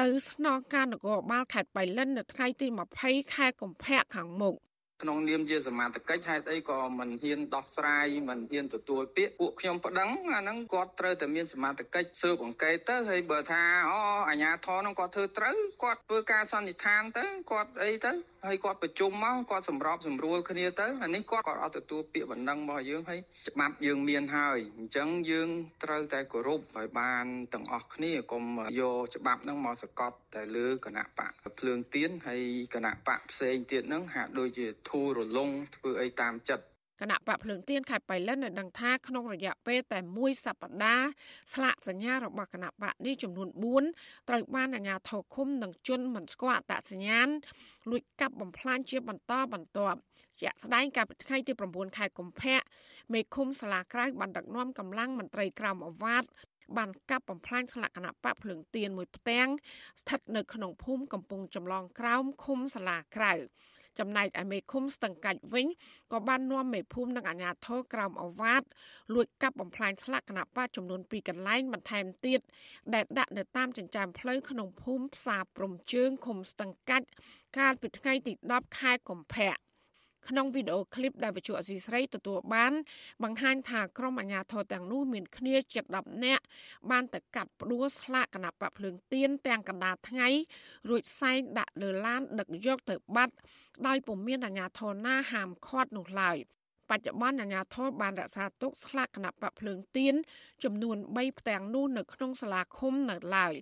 [0.00, 2.66] ទៅស្នងការនគរបាលខេត្តបៃលិននៅថ្ងៃទី
[3.00, 4.54] 20ខែកុម្ភៈខាងមុខ
[5.02, 18.12] ក្នុងនាមជាសមាជិកហេតុអីក៏មិនហ៊ានដោះស្រាយមិនហ៊ានទទួលពាក្យពួកខ្ញុំប្តឹងអាហ្នឹងគាត់ត្រូវតែមានសមាជិកស៊ើបអង្កេតទៅហើយបើថាអូអាជ្ញាធរហ្នឹងគាត់ធ្វើត្រូវគាត់ធ្វើការសន្និដ្ឋានទៅគាត់អីទៅ
[18.46, 25.48] ហើយគាត់ប្រជុំមកគាត់សម្របសម្រួលគ្នាទៅអានេះគាត់គាត់អត់ទទួលពាក្យបណ្ដឹងរបស់យើងហើយច្បាប់យើងមានហើយអញ្ចឹងយើង
[25.84, 28.44] ត្រូវតែគោរពឲ្យបានទាំងអស់គ្នាកុំ
[28.80, 32.42] យកច្បាប់ហ្នឹងមកសកត់តែលើគណៈបកភ្លើងទៀនហើយ
[32.74, 36.64] គណៈបកផ្សេងទៀតហ្នឹងហាក់ដូចជាធូររលុងធ្វើអីតាមចិត្ត
[37.00, 41.08] គណៈបកភ្លើងទៀនខេត្តបៃលិនបានដឹងថាក្នុងរយៈពេលតែមួយសប្តាហ៍
[41.54, 43.48] ស្លាកសញ្ញារបស់គណៈបកនេះចំនួន
[43.88, 47.28] 4ត្រូវបានអាជ្ញាធរឃុំនិងជន់មិនស្គាល់អត្តសញ្ញាណ
[47.90, 49.98] លួចកាប់បំផ្លាញជាបន្តបន្ទាប់
[50.40, 52.60] ជាក់ស្ដែងកាលពីថ្ងៃទី9ខែកុម្ភៈ
[53.12, 56.24] មេឃុំសាលាក្រៅបានដឹកនាំកម្លាំងមន្ត្រីក្រមអាវ៉ាត
[56.76, 59.48] បានកាប់បំផ្លាញស្លាកគណៈបកភ្លើងទៀនមួយផ្ទាំង
[60.00, 63.32] ស្ថិតនៅក្នុងភូមិកំពង់ចម្លងក្រោមឃុំសាលាក្រៅ
[63.98, 65.66] ចំណែកឯមេឃុំស្ទឹងកាច់វិញ
[66.12, 68.62] ក៏បាននាំមេភូមិនិងអាជ្ញាធរក្រោមអវាទ
[69.14, 72.40] លួចកាប់បំផ្លាញស្លាកគណៈបកចំនួន2កន្លែងបន្ថែមទៀត
[72.94, 77.06] ដែលដាក់នៅតាមចិញ្ចើមផ្លូវក្នុងភូមិផ្សារព្រំជើងឃុំស្ទឹងកាច់
[77.58, 79.69] កាលពីថ្ងៃទី10ខែកុម្ភៈ
[80.28, 82.72] ក្នុងវីដេអូឃ្លីបដែលវិទ្យុអសីស្រីទទួលបាន
[83.22, 86.44] បង្ហាញថាក្រុមអាជ្ញាធរទាំងនោះមានគ្នាជិត10នាក់
[86.90, 90.28] បានទៅកាត់ផ្ដួលស្លាកគណៈបកភ្លើងទៀនទាំងកណ្ដាលថ្ងៃ
[90.88, 93.34] រួចសែងដាក់លើឡានដឹកយកទៅបាត់
[93.86, 96.38] ដោយពុំមានអាជ្ញាធរណាហាមឃាត់នោះឡើយ
[96.90, 100.14] បច្ចុប្បន្នអាជ្ញាធរបានរក្សាទុកស្លាកគណៈបកភ្លើងទៀន
[100.64, 103.54] ចំនួន3ផ្ទាំងនោះនៅក្នុងសាលាឃុំនៅឡើយ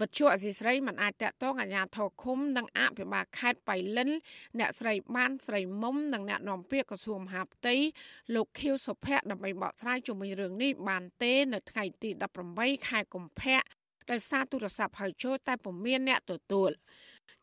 [0.00, 4.10] វត្ថុអសីស្រីមិនអាចតកតងអាជ្ញាធរឃុំនិងអភិបាលខេត្តបៃលិន
[4.58, 7.74] អ្នកស្រីបានស្រីមុំនិងអ្នកនាំពាក្យក្រសួងមហាផ្ទៃ
[8.34, 12.10] លោកខៀវសុភ័ក្រដើម្បីបកស្រាយជុំវិញរឿងនេះបានទេនៅថ្ងៃទី
[12.48, 13.62] 18ខែកុម្ភៈ
[14.10, 16.70] ដោយសារទូរស័ព្ទហៅចូលតែពុំមានអ្នកទទួល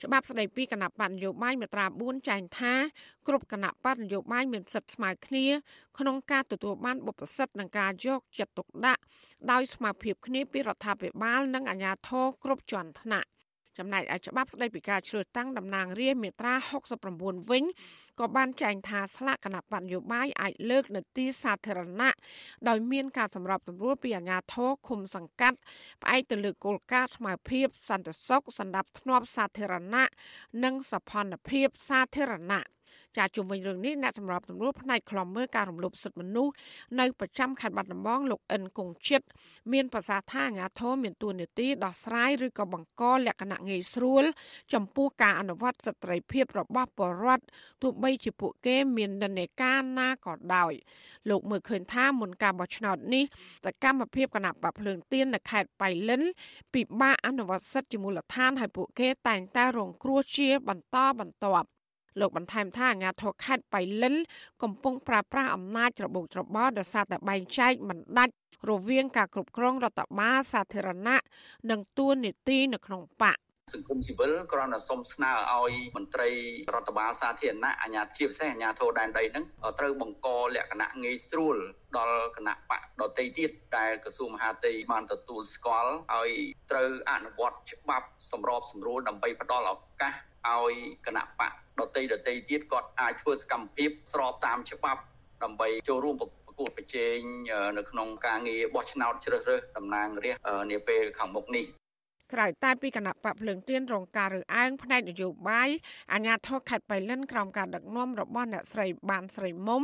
[0.04, 2.74] ច្បាប់ស្តីពីគណៈបកនយោបាយមាត្រា4ចែងថា
[3.28, 5.46] គ្រប់គណៈបកនយោបាយមានសិទ្ធិស្មើគ្នា
[5.98, 9.02] ក្នុងការទទួលបានបុព្វសិទ្ធិនិងការយកចិត្តទុកដាក់
[9.52, 13.30] ដោយស្មើភាពគ្នាពីរដ្ឋាភិបាលនិងអាជ្ញាធរគ្រប់ជាន់ថ្នាក់
[13.80, 16.56] ចំណែកឯច្បាប់ស្តីពីការជ្រើសតាំងតំណាងរាស្ត្រមាត្រា
[17.02, 17.64] 69វិញ
[18.20, 22.12] ក៏បានចែងថាស្លាកគណៈបកនយោបាយអាចលើកនៅទីសាធារណៈ
[22.68, 25.58] ដោយមានការសម្របសម្រួលពីអាជ្ញាធរឃុំសង្កាត់
[26.02, 30.06] ផ្អែកទៅលើគោលការណ៍ស្មារភាពសន្តិសុខសណ្ដាប់ធ្នាប់សាធារណៈ
[30.64, 32.64] និងសភនភាពសាធារណៈ
[33.18, 36.54] ចាជុំវិញរឿងនេះអ្នកសម្របសម្រួលផ្នែកខ្លំមើលការរំលោភសិទ្ធិមនុស្ស
[37.00, 39.22] នៅប្រចាំខេត្តបាត់ដំបងលោកអិនគង្ជិត
[39.74, 44.24] មានប្រសាសន៍ថាអាញាធមមានទួនាទីដោះស្រាយឬក៏បង្កលក្ខណៈងាយស្រួល
[44.74, 47.46] ចំពោះការអនុវត្តសិទ្ធិភាពរបស់ពលរដ្ឋ
[47.82, 50.74] ទោះបីជាពួកគេមាននិន្នាការណាក៏ដោយ
[51.30, 53.24] លោកមើលឃើញថាមុនការបោះឆ្នោតនេះ
[53.66, 56.22] សកម្មភាពគណៈបកភ្លើងទៀននៅខេត្តបៃលិន
[56.74, 61.70] ពិបាកអនុវត្តសិទ្ធិជាមូលដ្ឋានហើយពួកគេតែងតែរងគ្រោះជាបន្តបន្ទាប់
[62.20, 64.16] លោកបន្ថែមថាអាជ្ញាធរខេត្តបៃលិន
[64.64, 68.34] កំពុងប្រើប្រាស់អំណាចរបូកច្របល់ដោយសារតែបែងចែកមិនដាច់
[68.70, 71.18] រវាងការគ្រប់គ្រងរដ្ឋបាលសាធារណៈ
[71.72, 73.38] និងទួលនីតិនៅក្នុងបក
[73.76, 76.30] សង្គមស៊ីវិលគ្រាន់តែសុំស្នើឲ្យមន្ត្រី
[76.74, 79.46] រដ្ឋបាលសាធារណៈអាជ្ញាធរពិសេសអាជ្ញាធរដែនដីហ្នឹង
[79.80, 81.58] ត្រូវបង្កលក្ខណៈងាយស្រួល
[81.98, 86.32] ដល់គណៈបកដតីទៀតដែលក្រសួងមហាផ្ទៃបានទទួលស្គាល់ឲ្យ
[86.72, 90.14] ត្រូវអនុវត្តច្បាប់សម្របសម្រួលដើម្បីផ្ដល់ឱកាស
[90.48, 90.74] ឲ្យ
[91.06, 95.02] គណៈបកដតីដតីទៀតគាត់អាចធ្វើសកម្មភាពស្របតាមច្បាប់
[95.44, 97.18] ដើម្បីចូលរួមប្រកួតប្រជែង
[97.78, 101.66] នៅក្នុងការងារបោះឆ្នោតជ្រើសរើសតំណាងរាស្ត្រនាពេលខាងមុខនេះ
[102.34, 105.70] ក្រៅតែពីគណៈបកភ្លើងទៀនរងការរើសអើងផ្នែកនយោបាយ
[106.14, 109.82] អាញាធរខេត្តបៃលិនក្រោមការដឹកនាំរបស់អ្នកស្រីបានស្រីមុំ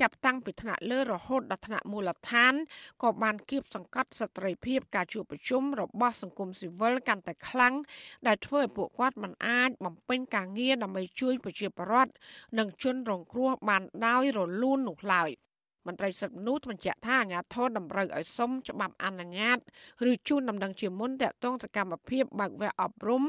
[0.00, 2.54] ចាប់តាំងពីថ្នាក់លើរហូតដល់ថ្នាក់មូលដ្ឋាន
[3.02, 7.74] ក៏បានគៀបសង្កត់សិទ្ធិសេរីភាពការជួបប្រជុំរបស់សង្គមស៊ីវិលកាន់តែខ្លាំង
[8.26, 12.12] ដែលធ្វើឲ្យពួកគាត់មិនអាចបំពេញការងារដើម្បីជួយប្រជាពលរដ្ឋ
[12.58, 15.30] និងជនរងគ្រោះបានដោយរលូននោះឡើយ។
[15.86, 19.58] មន្ត្រីសិទ្ធិមនុស្សបញ្ជាក់ថាអាញាធរតម្រូវឲ្យសុំច្បាប់អនុញ្ញាត
[20.10, 23.22] ឬជូនដំណឹងជាមុនតាក់ទងសកម្មភាពបើកវគ្គអប់រំ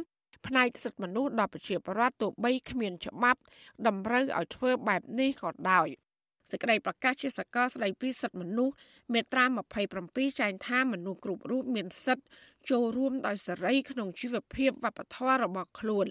[0.47, 3.39] ផ្នែកសិទ្ធិមនុស្សដល់ប្រជាពលរដ្ឋទោះបីគ្មានច្បាប់
[3.87, 5.87] តម្រូវឲ្យធ្វើបែបនេះក៏ដោយ
[6.51, 8.73] សេចក្តីប្រកាសជាសកលស្តីពីសិទ្ធិមនុស្ស
[9.13, 9.45] មាត្រា
[9.93, 12.25] 27ចែងថាមនុស្សគ្រប់រូបមានសិទ្ធិ
[12.69, 16.05] ចូលរួមដោយសេរីក្នុងជីវភាពវប្បធម៌របស់ខ្លួន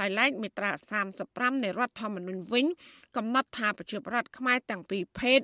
[0.00, 0.70] ដោយឡែកមាត្រា
[1.12, 2.66] 35នៃរដ្ឋធម្មនុញ្ញវិញ
[3.16, 5.40] កំណត់ថាប្រជាពលរដ្ឋខ្មែរទាំងពីរភេទ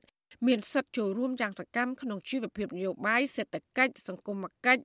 [0.47, 4.83] មានសិទ្ធិចូលរួមយ៉ាងសកម្មក្នុងជីវភាពនយោបាយសេដ្ឋកិច្ចសង្គមគិច្ច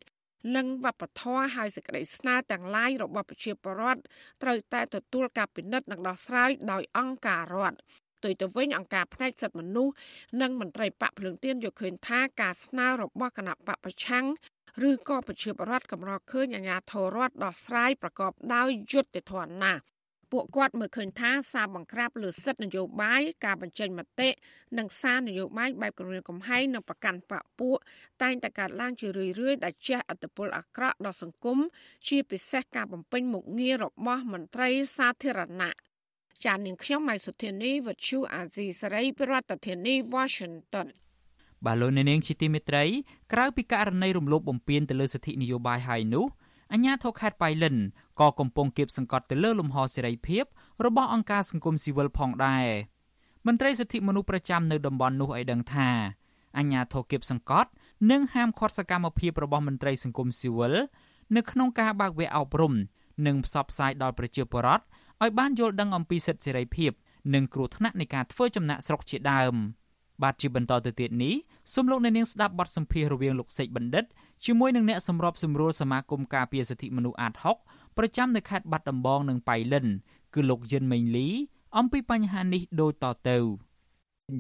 [0.56, 4.02] និងវប្បធម៌ហើយសេចក្តីស្នើទាំងឡាយរបស់ប្រជាពលរដ្ឋ
[4.44, 7.78] ត្រូវតែទទួលការពិនិត្យនិងដោះស្រាយដោយអង្គការរដ្ឋ
[8.18, 9.94] ផ្ទុយទៅវិញអង្គការផ្នែកសិទ្ធិមនុស្ស
[10.42, 14.26] និងមន្ត្រីបកភ្លើងទៀនយកឃើញថាការស្នើរបស់គណៈបកប្រឆាំង
[14.90, 19.82] ឬក៏ប្រជាពលរដ្ឋកម្រឃើញអាជ្ញាធររដ្ឋដោះស្រាយប្រកបដោយយុត្តិធម៌ណាស់
[20.32, 24.30] ពួកគាត់មើលឃើញថាសារបង្ក្រាបលើសិទ្ធិនយោបាយការបញ្ចេញមតិ
[24.78, 27.78] និងសារនយោបាយបែបគម្រាមកំហែងនិងប្រកាន់បកពួក
[28.22, 31.58] តែងតែកើតឡើងជារឿយៗដែលជះឥទ្ធិពលអាក្រក់ដល់សង្គម
[32.08, 35.76] ជាពិសេសការបំពេញមុខងាររបស់មន្ត្រីសាធារណៈ
[36.46, 40.88] ចាននាងខ្ញុំម៉ៃសុធានីវັດឈូអាស៊ីសេរីប្រធានាធិបតី Washington
[41.66, 42.84] បាទលោកនាងជាទីមេត្រី
[43.34, 46.26] ក្រៅពីករណីរំលោភបំពានទៅលើសិទ្ធិនយោបាយហើយនោះ
[46.72, 47.76] អាជ្ញាធរខេត្តបៃលិន
[48.20, 50.44] ក៏កំពុងគៀបសង្កត់ទៅលើលំហសេរីភាព
[50.86, 52.68] របស់អង្គការសង្គមស៊ីវិលផងដែរ
[53.48, 55.90] មន្ត្រីសិទ្ធិមនុស្សប្រចាំនៅតំបន់នោះឲ្យដឹងថា
[56.58, 57.70] អាជ្ញាធរគៀបសង្កត់
[58.12, 60.74] និងហាមឃាត់សកម្មភាពរបស់មន្ត្រីសង្គមស៊ីវិល
[61.36, 62.74] នៅក្នុងការបើកវគ្គអប់រំ
[63.28, 64.84] និងផ្សព្វផ្សាយដល់ប្រជាពលរដ្ឋ
[65.24, 66.92] ឲ្យបានយល់ដឹងអំពីសិទ្ធិសេរីភាព
[67.34, 69.56] និងគ្រោះថ្នាក់នៃការធ្វើចំណាក់ស្រុកជាដើម
[70.24, 71.36] បាទជាបន្តទៅទៀតនេះ
[71.74, 74.06] សូមលោកអ្នកនាងស្ដាប់បទសម្ភាសន៍រវាងលោកសេកបណ្ឌិត
[74.46, 77.34] ជាមួយនឹងអ្នកសម្របសម្រួលសមាគមការពារសិទ្ធិមនុស្សអាត
[77.66, 79.88] 6ប្រចាំនៅខេត្តបាត់ដំបងនិងប៉ៃលិន
[80.34, 81.28] គឺលោកយិនមេងលី
[81.78, 83.38] អំពីបញ្ហានេះដូចតទៅ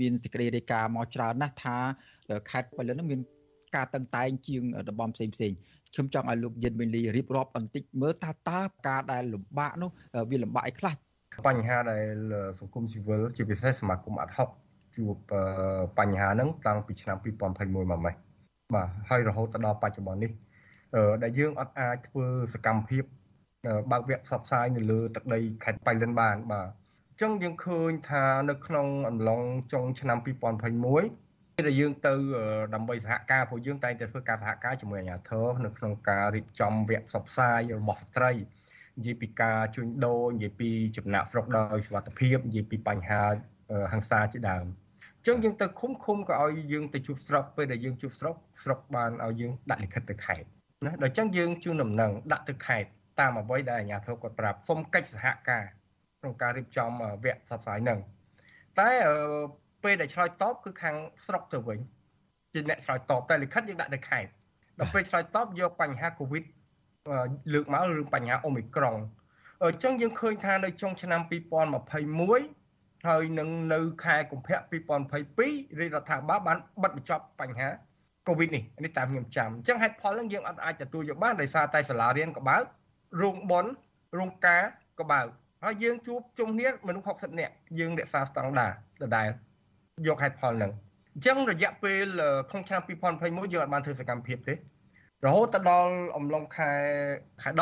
[0.01, 1.77] មានសេចក្តីរាយការណ៍មកច្រើនណាស់ថា
[2.49, 3.19] ខេត្តប៉ៃលិននឹងមាន
[3.75, 5.51] ការតឹងតែងជាងតំបន់ផ្សេងផ្សេង
[5.93, 9.89] ខ្ញុំចង់ឲ្យលោកយិនមេងលីរៀបរាប់បន្តិចមើលថាតើការដែលលំបាកនោះ
[10.29, 10.93] វាលំបាកអីខ្លះ
[11.47, 14.49] បញ្ហាដែលសង្គមស៊ីវិលជាពិសេសសមាគមអាត់ហុក
[14.95, 15.15] ជួប
[15.99, 18.26] បញ្ហាហ្នឹងតាំងពីឆ្នាំ2021មកម៉េច
[18.75, 20.31] បាទហើយរហូតដល់បច្ចុប្បន្ននេះ
[21.23, 23.03] ដែលយើងអត់អាចធ្វើសកម្មភាព
[23.91, 29.41] បើកវគ្គផ្សព្វផ្សាយនៅលើទឹកដីខេត្តបៃលិនបានបាទអញ្ចឹងយើងឃើញថានៅក្នុងអំឡុង
[29.73, 32.13] ចុងឆ្នាំ2021ដែលយើងទៅ
[32.73, 38.31] ដើម្បីសហការព្រោះយើងតែងតែធ្វើការសហការជាមួយអាជ្ញាធរនៅក្នុងការរៀបចំវគ្គផ្សព្វផ្សាយរបស់ស្ត្រី
[38.97, 43.21] និយាយពីការជួញដូរនិយាយពីចំណាក់ស្រុកដោយសុវត្ថិភាពនិយាយពីបញ្ហា
[43.91, 44.65] ហិង្សាជាដើម
[45.27, 50.47] ចឹងយើងទៅឃុំឃុំក៏ឲ្យយើងទៅជួបស្រុកពេលដែលយើងជួបស្រុកស្រុកបានឲ្យយើងដាក់លិខិតទៅខេត្ត
[50.85, 55.63] ណាដល់ចឹងយើងជូនដំណឹងដាក់ទៅខេត្តតាមអ្វីដែលអាជ្ញាធរគាត់ប្រាប់សុំកិច្ចសហការ
[56.19, 56.89] ក្នុងការរៀបចំ
[57.23, 57.99] វគ្គផ្សព្វផ្សាយហ្នឹង
[58.79, 58.89] តែ
[59.83, 61.79] ពេលដែលឆ្លើយតបគឺខាងស្រុកទៅវិញ
[62.53, 64.29] ជាអ្នកឆ្លើយតបតែលិខិតយើងដាក់ទៅខេត្ត
[64.79, 66.43] ដល់ពេលឆ្លើយតបយកបញ្ហាកូវីដ
[67.53, 68.95] លើកមករឿងបញ្ហាអូមីក្រុង
[69.63, 72.56] អញ្ចឹងយើងឃើញថានៅចុងឆ្នាំ2021
[73.07, 74.57] ហើយនឹងនៅខែកុម្ភៈ
[75.17, 77.67] 2022រាជរដ្ឋាភិបាលបានបិទបញ្ចប់បញ្ហា
[78.27, 82.63] កូវីដនេះនេះតាមខ្ញុំចាំអញ្ចឹងហេតុផលហ្នឹងយើងអត់អាចទទួលយកបានដោយសារតែសាលារៀនក៏បើក
[83.21, 83.65] រោងបន
[84.17, 84.61] រោងការ
[84.99, 85.27] ក៏បើក
[85.63, 89.29] ហើយយើងជួបជុំគ្នាមនុស្ស60នាក់យើងរក្សាស្តង់ដារដដែល
[90.07, 90.71] យកហេតុផលហ្នឹង
[91.13, 92.05] អញ្ចឹងរយៈពេល
[92.49, 92.81] ក្នុងឆ្នាំ
[93.17, 94.53] 2021យើងអត់បានធ្វើសកម្មភាពទេ
[95.25, 96.71] រហូតដល់អំឡុងខែ
[97.41, 97.61] ខែ10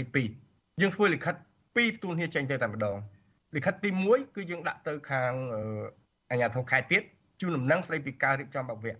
[0.00, 1.34] 2022យើងធ្វើលិខិត
[1.76, 2.96] ពីរផ្ទួនគ្នាចេញទៅតែម្ដង
[3.56, 5.32] លិខិតទី1គឺយើងដាក់ទៅខាង
[6.30, 7.02] អាជ្ញាធរខេត្តទៀត
[7.40, 8.98] ជូនដំណឹងស្ដីពីការរៀបចំបវគ្គ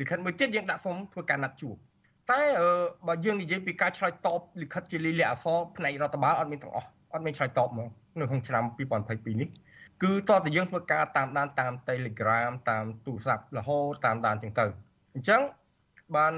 [0.00, 1.76] លិខិតមួយទៀតយើងដាក់សុំធ្វើការណាត់ជួប
[2.30, 2.40] តែ
[3.08, 7.88] បើយើងនិយាយពីការឆ្លើយតបលិខិតជាលិលាអក្សរផ្នែករដ្ឋបាលអត់មានទាំងអស់អត់មានឆ្លើយតបមក
[8.20, 8.64] នៅក្នុងឆ្នាំ
[8.98, 9.48] 2022នេះ
[10.02, 14.66] គឺតើតើយើងធ្វើការតាមដានតាម Telegram តាមទូរស័ព្ទរហូតតាមដានចឹងទៅ
[15.14, 15.42] អញ្ចឹង
[16.16, 16.32] បាន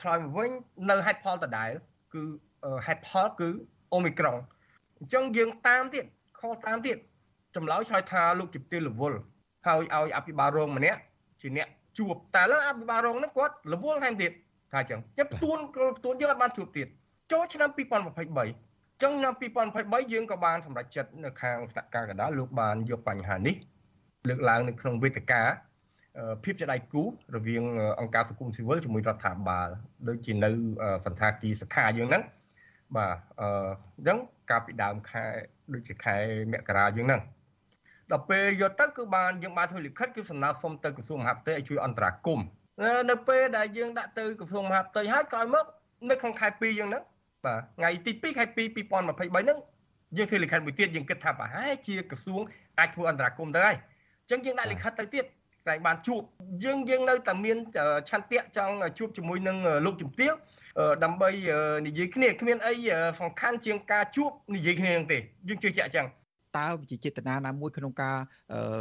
[0.00, 0.50] ឆ្លើយមកវិញ
[0.90, 1.70] នៅហេតុផលដដែល
[2.14, 2.22] គឺ
[2.86, 3.50] ហេតុផលគឺ
[3.92, 4.36] អូមីក្រុង
[4.98, 6.04] អញ្ចឹងយើងតាមទៀត
[6.40, 6.96] ខលតាមទៀត
[7.56, 9.18] ចម្លើយឆ្លើយថាលោកជំទាវរវល់
[9.66, 11.00] ហើយឲ្យអភិបាលរងម្នាក់
[11.40, 14.32] ជាអ្នកជួបតែលើអភិបាលរងហ្នឹងគាត់រវល់ថែមទៀត
[14.72, 15.58] ថាអញ្ចឹងចិត្តផ្ទួន
[15.98, 16.86] ផ្ទួនយើងអត់បានជួបទៀត
[17.32, 23.56] ចូលឆ្នាំ2023ចឹងឆ្នាំ2023យើងក៏បានសម្រេចចិត្តនៅខាងស្នាក់ការកណ្ដាលលោកបានយកបញ្ហានេះ
[24.28, 25.42] លើកឡើងនៅក្នុងវេទិកា
[26.44, 27.02] ភាពជាដៃគូ
[27.36, 27.64] រវាង
[28.00, 29.68] អង្គការសង្គមស៊ីវិលជាមួយរដ្ឋាភិបាល
[30.08, 30.50] ដូចជានៅ
[31.04, 32.22] សន្តាគារសខាយើងហ្នឹង
[32.96, 33.42] បាទអ
[34.02, 34.18] ញ្ចឹង
[34.50, 35.24] កាលពីដើមខែ
[35.74, 36.16] ដូចជាខែ
[36.52, 37.22] មករាយើងហ្នឹង
[38.12, 42.46] ដល់ពេលយកទៅគឺបានយើងបានធ្វើលិខិតគឺសំណើសុំទៅក្រសួងមហាផ្ទៃឲ្យជួយអន្តរាគមន៍
[43.10, 45.64] នៅពេលដែលយើងដាក់ទៅក្រសួងមហាផ្ទៃហើយក្រោយមក
[46.10, 47.02] នៅក្នុងខែ2យើងហ្នឹង
[47.44, 49.58] បាទថ្ងៃទី2ខែ2 2023ហ្នឹង
[50.16, 52.42] យើងធ្វើលិខិតមួយទៀតយើងគិតថាប្រហែលជាក្រសួង
[52.78, 53.76] អាចធ្វើអន្តរាគមន៍ទៅហើយ
[54.20, 55.24] អញ្ចឹងយើងដាក់លិខិតទៅទៀត
[55.68, 56.20] តែបានជួប
[56.64, 57.56] យើងយើងនៅតែមាន
[58.10, 60.32] ឆន្ទៈចង់ជួបជាមួយនឹងលោកជំទាវ
[61.04, 61.30] ដើម្បី
[61.86, 62.74] និយាយគ្នាគ្មានអី
[63.20, 66.08] សំខាន់ជាងការជួបនិយាយគ្នានឹងទេយើងជឿជាក់អញ្ចឹង
[66.58, 68.16] តើវិជាចេតនាណាមួយក្នុងការ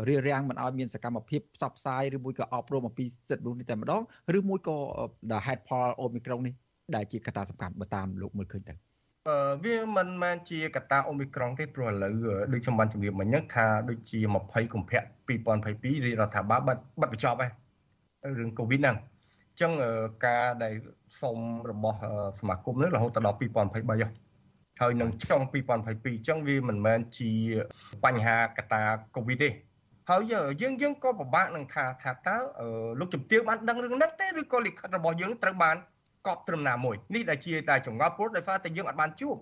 [0.07, 4.01] រៀបរៀងមិនឲ្យមានសកម្មភាពផ្សព្វផ្សាយឬមួយក៏អប់រំអំពីសិទ្ធិមនុស្សនេះតែម្ដង
[4.37, 4.77] ឬមួយក៏
[5.31, 6.53] ដល់ហេតុផលអូមីក្រុងនេះ
[6.95, 8.75] ដែលជាកត្តាសំខាន់បើតាមលោកមើលឃើញទៅ
[9.63, 12.11] វាមិនមែនជាកត្តាអូមីក្រុងទេព្រោះឥឡូវ
[12.53, 17.51] ដូចខ្ញុំបានជម្រាបមិញហ្នឹងថាដូចជា20កុម្ភៈ2022រាជរដ្ឋាភិបាលបាត់បាត់បញ្ចប់ហើយ
[18.39, 19.71] រឿងកូវីដហ្នឹងអញ្ចឹង
[20.25, 20.73] ការដែល
[21.21, 21.37] សុំ
[21.69, 21.97] របស់
[22.39, 27.31] សមាគមនេះរហូតដល់2023ហើយនឹងចុង2022អញ្ចឹងវាមិនមែនជា
[28.05, 28.81] បញ្ហាកត្តា
[29.15, 29.49] កូវីដទេ
[30.09, 30.21] ហើយ
[30.61, 32.37] យើងយើងក៏ពិបាកនឹងថាថាតើ
[32.99, 35.77] លោកជំទាវបានដឹងរឿងហ្នឹងទេឬក៏លិខិតរបស់យើងត្រូវបាន
[36.27, 39.35] កប់ត្រឹមណាមួយនេះដែលជាតែចង្អល់ព្រោះដោយសារតែយើងអត់បានជួប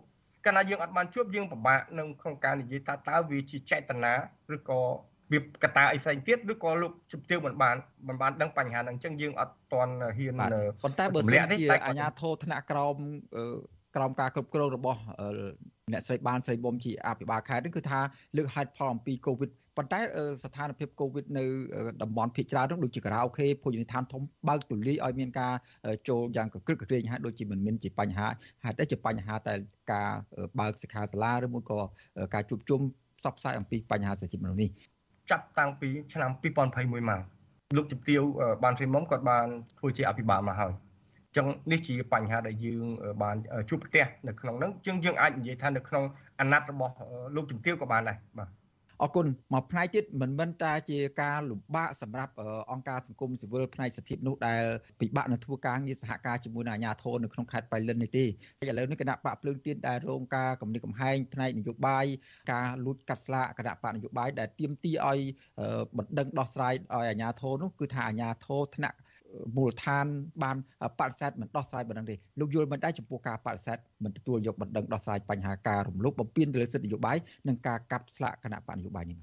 [0.45, 4.13] កាលណាយើងអត់បានជួបយើងពិបាកនឹងក្នុងការនិយាយថាតើវាជាចេតនា
[4.56, 4.82] ឬក៏
[5.31, 7.75] វាកតាអីផ្សេងទៀតឬក៏លោកជំទាវមិនបាន
[8.07, 10.33] មិនបានដឹងបញ្ហាហ្នឹងអញ្ចឹងយើងអត់ទាន់ហ៊ាន
[10.83, 12.95] ប៉ុន្តែបើសិនជាអាជ្ញាធរថ្នាក់ក្រោម
[13.95, 14.99] ក្រោមការគ្រប់គ្រងរបស់
[15.93, 17.99] អ្នកស្រីបានស្រីបំជាអភិបាលខេត្តនេះគឺថា
[18.38, 19.99] លើកហេតុផលអំពីកូវីដប៉ុន្តែ
[20.43, 21.45] ស្ថានភាពកូវីដនៅ
[22.01, 25.53] តំបន់ភៀកច្រើននោះដូចជាការ៉ាអូខេភោជនីយដ្ឋានធំបើកទូលាយឲ្យមានការ
[26.09, 28.27] ចូលយ៉ាងកក្រឹកកក្រែងហើយដូចជាមិនមានជាបញ្ហា
[28.63, 29.53] ហេតុតែជាបញ្ហាតែ
[29.93, 30.09] ការ
[30.59, 31.79] បើកសិក្ខាសាលាឬមួយក៏
[32.33, 32.81] ការជួបជុំ
[33.19, 34.69] ផ្សព្វផ្សាយអំពីបញ្ហាសិទ្ធិមនុស្សនេះ
[35.31, 37.21] ចាប់តាំងពីឆ្នាំ2021មក
[37.75, 38.21] លោកជំទាវ
[38.63, 39.47] បានស្រីមុំគាត់បាន
[39.79, 40.73] ធ្វើជាអភិបាលមកហើយ
[41.35, 42.83] ចឹងនេះជាបញ្ហាដែលយើង
[43.23, 43.35] បាន
[43.69, 46.03] ជួបប្រទះនៅក្នុងហ្នឹងជាងយើងអាចនិយាយថានៅក្នុង
[46.39, 46.93] អាណត្តិរបស់
[47.35, 48.49] លោកជំទាវក៏បានដែរបាទ
[49.01, 52.34] អរគុណមកផ្នែកទៀតមិនមែនតែជាការលំបាកសម្រាប់
[52.71, 54.63] អង្គការសង្គមស៊ីវិលផ្នែកសិទ្ធិមនុស្សដែល
[54.99, 58.27] ពិបាកនឹងធ្វើការងារសហការជាមួយនឹងអាជ្ញាធរនៅក្នុងខេត្តបៃលិននេះទេឥ
[58.77, 62.05] ឡូវនេះគណៈបកភ្លើងទៀនដែលរងការគំនិតកំហែងផ្នែកនយោបាយ
[62.51, 65.19] ការលួចកាត់ស្លាកគណៈបកនយោបាយដែលទាមទារឲ្យ
[65.97, 68.97] បណ្ដឹងដោះស្រាយឲ្យអាជ្ញាធរនោះគឺថាអាជ្ញាធរថ្នាក់
[69.55, 70.05] មូលដ្ឋាន
[70.43, 70.57] បាន
[70.99, 79.19] បដិសេធមិនដោះស្រាយបណ្ដឹងទេលោកយល់មិនដែរចំពោះការបដិសេធមិនទទួលយកបណ្ដឹងដោះស្រាយបញ្ហាការរំលោភបំពានទៅលើសិទ្ធិនយោបាយនិងការកាប់ស្លាកគណៈបកនយោបាយនេះ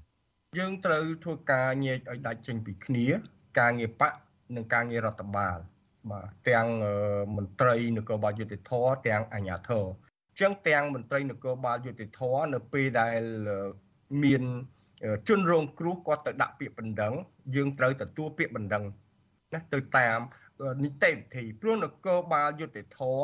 [0.59, 3.05] យើងត្រូវធ្វើការញែកឲ្យដាច់ចេញពីគ្នា
[3.59, 4.11] ការងារបក
[4.55, 5.57] និងការងាររដ្ឋបាល
[6.11, 6.67] បាទទាំង
[7.35, 8.71] មន្ត្រីនគរបាលយុតិធធ
[9.07, 9.85] ទាំងអាជ្ញាធរ
[10.39, 12.21] ចឹងទាំងមន្ត្រីនគរបាលយុតិធធ
[12.53, 13.21] នៅពេលដែល
[14.23, 14.43] មាន
[15.27, 17.13] ជនរងគ្រោះគាត់ទៅដាក់ពាក្យបណ្ដឹង
[17.55, 18.83] យើងត្រូវទទួលពាក្យបណ្ដឹង
[19.53, 20.19] ណាទៅតាម
[20.83, 23.21] នីតិវិធីព្រោះនគរបាលយុតិធរ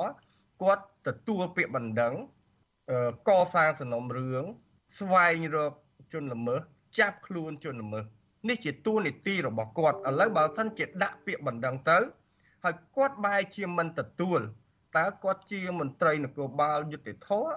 [0.61, 2.13] គាត់ទទួលពាក្យបណ្ដឹង
[3.29, 4.43] កសាងសំណុំរឿង
[4.99, 5.73] ស្វែងរក
[6.13, 6.61] ជនល្មើស
[6.99, 8.05] ចាប់ខ្លួនជនល្មើស
[8.49, 11.97] នេះជាតួនាទីរបស់គាត់ឥឡូវបើសិនជាដាក់ពាក្យបណ្ដឹងទៅ
[12.63, 14.39] ហើយគាត់បែរជាមិនទទួល
[14.97, 17.47] តើគាត់ជាមន្ត្រីនគរបាលយុតិធរ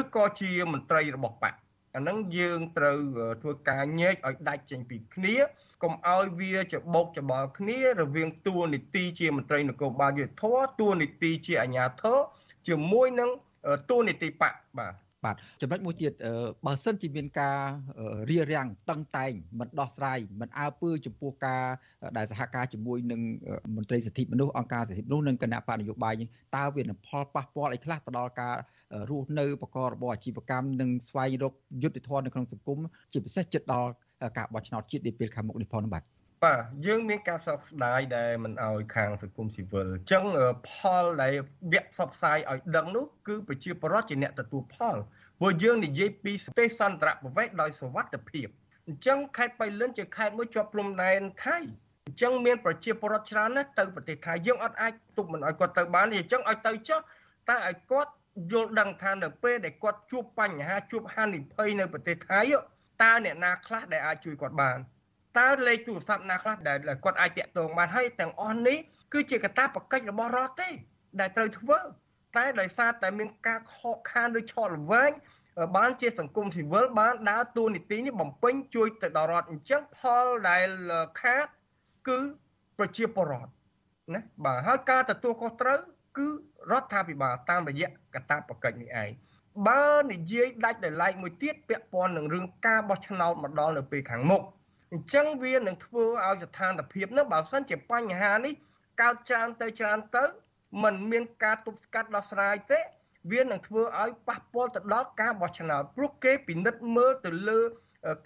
[0.00, 1.54] ឬក៏ជាមន្ត្រីរបស់បក
[1.94, 2.98] អានឹងយើងត្រូវ
[3.42, 5.36] ធ្វើការញែកឲ្យដាច់ចេញពីគ្នា
[5.82, 12.18] កុំឲ្យវាច្បោកច្បល់គ្នារវាងតួនាទីជាមន្ត្រីនគរបាលយុទ្ធធរតួនាទីជាអាជ្ញាធរ
[12.68, 13.30] ជាមួយនឹង
[13.90, 16.12] តួនាទីបកបាទបាទចំណុចមួយទៀត
[16.66, 17.58] បើសិនជាមានការ
[18.30, 21.64] រៀបរៀងតឹងតែងមិនដោះស្រាយមិនអើពើចំពោះការ
[22.16, 23.20] ដែលសហការជាមួយនឹង
[23.76, 26.14] មន្ត្រីសិទ្ធិមនុស្សអង្គការសិទ្ធិមនុស្សនិងគណៈបកនយោបាយ
[26.56, 28.56] តើវានឹងផលប៉ះពាល់អីខ្លះទៅដល់ការ
[29.10, 32.78] រស់នៅប្រកបរបរអាជីវកម្មនិងស្វែងរកយុត្តិធម៌នៅក្នុងសង្គម
[33.12, 33.92] ជាពិសេសចិត្តដល់
[34.36, 36.02] ការបោះឆ្នោតជាតិនាពេលខាងមុខនេះផងបាទ
[36.44, 40.24] បាទយើងមានការសោកស្ដាយដែលមិនអោយខាងសង្គមស៊ីវិលអញ្ចឹង
[40.68, 40.70] ផ
[41.02, 41.34] លដែល
[41.72, 44.96] វគ្គផ្សព្វផ្សាយឲ្យដឹងនោះគឺប្រជាពលរដ្ឋជាអ្នកទទួលផល
[45.40, 48.48] ព្រោះយើងនិយាយពីទេសន្តរប្រវេសដោយសវត្ថភាព
[48.88, 51.58] អញ្ចឹងខេត្តបៃលិនជាខេត្តមួយជាប់ព្រំដែនថៃ
[52.06, 57.00] អញ្ចឹងមានប្រជាពលរដ្ឋច្រើនណាស់ទៅប្រទេសថៃយើងអត់អាចទប់មិនឲ្យគាត់ទៅបានទេអញ្ចឹងឲ្យទៅចុះ
[57.48, 58.12] តែឲ្យគាត់
[58.52, 62.40] យល់ដឹងថានៅពេលដែលគាត់ជួបបញ្ហាជួបហានិភ័យនៅប្រទេសថៃ
[63.02, 64.78] តើអ្នកណាខ្លះដែលអាចជួយគាត់បាន
[65.38, 68.78] តើលេខទូរស័ព្ទណាខ្លះដែលគាត់អាចតាក់ទងបានហើយទាំងអស់នេះ
[69.12, 70.68] គឺជាកតាបកិច្ចរបស់រដ្ឋទេ
[71.20, 72.02] ដែលត្រូវធ្វើអ
[72.36, 75.10] តែដោយសារតែមានការខកខានឬឆក់ល្វែង
[75.76, 80.68] បានជាសង្គមស៊ីវិលបានដើរតួនាទីនេះបំពេញជួយទៅដល់រដ្ឋអញ្ចឹងផលដែល
[81.20, 81.46] ខាត
[82.08, 82.18] គឺ
[82.78, 83.52] ប្រជាពលរដ្ឋ
[84.14, 85.78] ណាបាទហើយការទទួលខុសត្រូវ
[86.18, 86.28] គឺ
[86.70, 89.10] រដ្ឋាភិបាលតាមរយៈកតាបកិច្ចនេះឯង
[89.68, 94.42] បើនិយាយដាច់ដោយឡែកមួយទៀតពាក់ព័ន្ធនឹងរឿងការបោះឆ្នោតមកដល់នៅពេលខាងមុខ
[94.92, 98.54] អញ្ចឹងវានឹងធ្វើឲ្យស្ថានភាពនោះបើសិនជាបញ្ហានេះ
[99.00, 100.24] កើតច្រើនទៅច្រើនទៅ
[100.82, 102.80] มันមានការទប់ស្កាត់ដោះស្រាយទេ
[103.32, 107.60] វានឹងធ្វើឲ្យប៉ះពាល់ទៅដល់ការបោះឆ្នោតព្រោះគេពិនិត្យមើលទៅលើ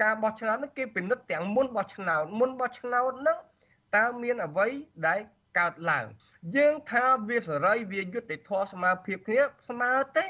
[0.03, 3.39] ការបោះឆ្នោតនោះគេពិនិត្យទាំងមុនបោះឆ្នោតមុនបោះឆ្នោតហ្នឹង
[3.97, 4.69] តើមានអ្វី
[5.07, 5.21] ដែល
[5.59, 6.07] កើតឡើង
[6.57, 10.27] យើងថាវាសេរីវាយុត្តិធម៌ស្មើភាពគ្នាស្មើទេ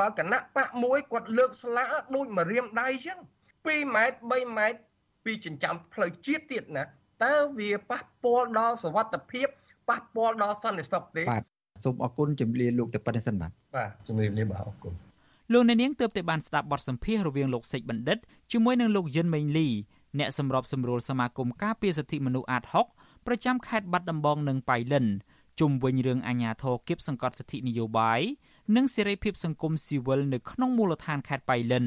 [0.00, 3.18] បើគណៈបកមួយគាត់លើកស្លាដូចមករៀមដៃអញ្ចឹង
[3.56, 4.78] 2ម៉ែត្រ3ម៉ែត្រ
[5.24, 6.84] ពីចិញ្ចើមផ្លូវជាតិទៀតណា
[7.24, 9.48] តើវាប៉ះពាល់ដល់សវត្ថភាព
[9.88, 11.44] ប៉ះពាល់ដល់សន្តិសុខទេបាទ
[11.84, 14.92] សូមអរគុណជំរាបលោកទៅប៉ុណ្្នេះសិនបាទបាទជំរាបលាបាទអរគុណ
[15.52, 18.18] លោកអ្នកនាងទើបតែបានស្ដាប់បទសម្ភាសន៍រវាងលោកសេចបណ្ឌិត
[18.52, 19.68] ជាមួយនឹងលោកយិនមេងលី
[20.18, 22.64] អ្នកសម្របសម្រួលសមាគមការពារសិទ្ធិមនុស្សអាត
[22.96, 25.06] 6ប្រចាំខេត្តបាត់ដំបងនិងប៉ៃលិន
[25.60, 28.20] ជុំវិញរឿងអាញាធរគៀបសង្កត់សិទ្ធិនយោបាយ
[28.72, 31.86] និងសេរីភាពសង្គមស៊ីវិលនៅក្នុងមូលដ្ឋានខេត្តប៉ៃលិន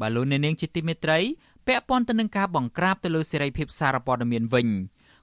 [0.00, 1.18] បាឡូននាងជាទីមេត្រី
[1.66, 4.68] ពាក់ព័ន្ធទៅនឹងការបង្ក្រាបទៅលើសេរីភាពសារព័ត៌មានវិញ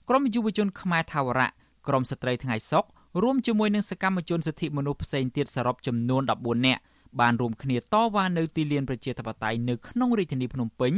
[0.10, 1.50] ក្រមយុវជនខ្មែរថាវរៈ
[1.88, 2.86] ក្រមស្ត្រីថ្ងៃសុក
[3.22, 6.82] រួមជាមួយនឹងសកម្មជនសិទ្ធិមនុស្សផ្សេងទៀតសរុបចំនួន14នាក់
[7.20, 10.94] បានរួមគ្នាតវ៉ានៅទីលានប្រជាធិបតេយ្យនៅក្នុងរាជធានីភ្នំពេញ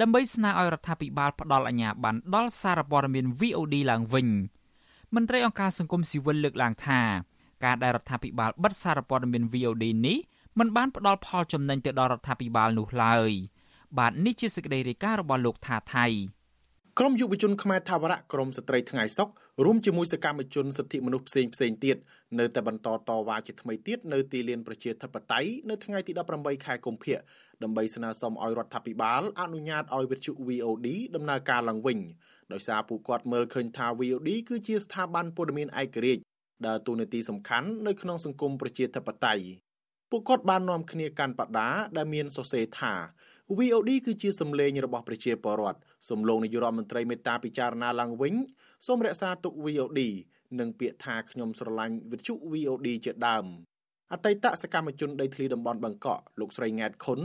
[0.00, 4.28] ដើម្បីស្នើឲ្យរដ្ឋាភិបាលផ្ដល់អាជ្ញាប័ណ្ណដល់សារព័ត៌មាន VOD ឡើងវិញ
[5.14, 7.00] មន្ត្រីអង្គការសង្គមស៊ីវិលលើកឡើងថា
[7.64, 10.18] ការដែលរដ្ឋាភិបាលបិទសារព័ត៌មាន VOD នេះ
[10.58, 13.30] មិនបានផ្ដល់ផលចំណេញទៅដល់រដ្ឋាភិបាលនោះឡើយ
[13.98, 16.06] បាទនេះជាសេចក្តីរាយការណ៍របស់លោកថាថៃ
[16.98, 19.28] ក្រមយុវជនខ្មែរថាវរៈក្រមស្ត្រីថ្ងៃសុក
[19.64, 21.96] រួមជាមួយសកម្មជនសិទ្ធិមនុស្សផ្សេងផ្សេងទៀត
[22.38, 27.18] នៅតែបន្តតវ៉ាជាថ្មីទៀតនៅទីលានប្រជាធិបតេយ្យនៅថ្ងៃទី18ខែកុម្ភៈ
[27.62, 31.98] ដើម្បីស្នើសុំឲ្យរដ្ឋាភិបាលអនុញ្ញាតឲ្យវិទ្យុ VOD ដំណើរការឡើងវិញ
[32.52, 36.22] ដោយសារពួកគាត់មើលឃើញថា VOD គឺជាស្ថាប័នព័ត៌មានឯករាជ្យ
[36.66, 39.44] ដែលទូនាទីសំខាន់នៅក្នុងសង្គមប្រជាធិបតេយ្យ
[40.10, 42.94] ពួកគាត់បាននាំគ្នាកាន់បដាដែលមានសរសេរថា
[43.58, 48.34] VOD គឺជាសម្លេងរបស់ប្រជាពលរដ្ឋសំឡងនាយករដ្ឋមន្ត្រីមេត្តាពិចារណាឡើងវិញ
[48.86, 50.00] សូមរក្សាទុក VOD
[50.60, 53.44] និងពាក្យថាខ្ញុំស្រឡាញ់វិទ្យុ VOD ជាដើម
[54.12, 57.20] អតីតសកម្មជនដីធ្លីតំបន់បឹងកក់លោកស្រីង៉ែតខុន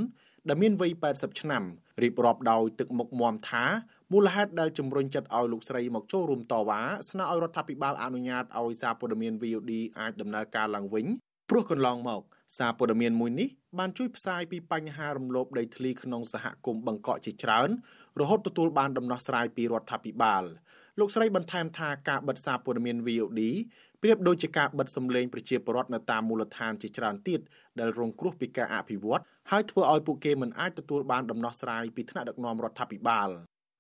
[0.50, 1.64] ដែលមានវ័យ80ឆ្នាំ
[2.04, 3.66] រៀបរាប់ដោយទឹកមុខមមថា
[4.12, 11.06] មូលហេតុដែលជំរុញចិត្តឲ្យលោកស្រីមកចូលរួមតវ៉ាស្នើឲ្យរដ្ឋាភិបាលអនុញ្ញាតឲ្យសារព័ត៌មាន VOD អាចដំណើរការឡើងវិញ
[11.50, 12.22] ព្រោះកន្លងមក
[12.58, 17.70] សារព័ត៌មានមួយនេះបានជួយផ្សាយពីបញ្ហារំលោភដីធ្លីក្នុងសហគមន៍បង្កក់ជាច្រើន
[18.20, 20.44] រហូតទទួលបានដំណោះស្រាយពីរដ្ឋាភិបាល
[21.00, 23.42] លោកស្រីបន្ថែមថាការបិទសារព័ត៌មាន VOD
[24.02, 27.40] ប្រៀបដូចជាការបិទសម្លេងប្រជាពលរដ្ឋនៅតាមមូលដ្ឋានជាច្រើនទៀត
[27.80, 33.30] ដែលរងគ្រោះពីការអភិវឌ្ឍហើយធ្វើឲ្យពួកគេមិនអាចទទួលបានដំណោះស្រាយពីថ្នាក់ដឹកនាំរដ្ឋាភិបាល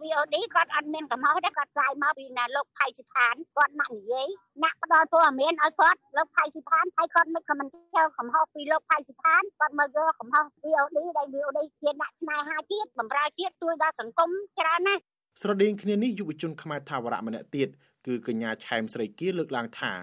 [0.04, 4.28] VOD គាត់អត់មានកំហុសទេគាត់ផ្សាយមកពីណាលោកផៃសិដ្ឋានគាត់ណាក់និយាយ
[4.64, 14.30] ណាក់ផ្ដល់ព័ត៌មានឲ្យគាត់លោកផៃសិដ្ឋានហើយគាត់មិនខមមិនចូលកំហុសពីលោកផៃសិដ្ឋានគាត់មកយកកំហុស VOD ដែល VOD ជាអ្នកស្នេហាជាតិបំរើជាតិជួយដល់សង្គម
[14.60, 15.02] ច្រើនណាស់
[15.42, 17.70] ស្រដៀងគ្នានេះយុវជនខ្មែរថាវរៈម្នាក់ទៀត
[18.08, 19.94] គឺកញ្ញាឆែមស្រីគៀលើកឡើងថា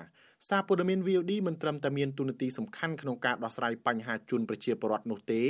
[0.48, 5.42] សារព័ត៌មាន VOD មិនត្រឹមតែមានទូនាទីសំខាន់ក្នុងការដោះស្រាយបញ្ហាជូនប្រជាពលរដ្ឋនោះទេ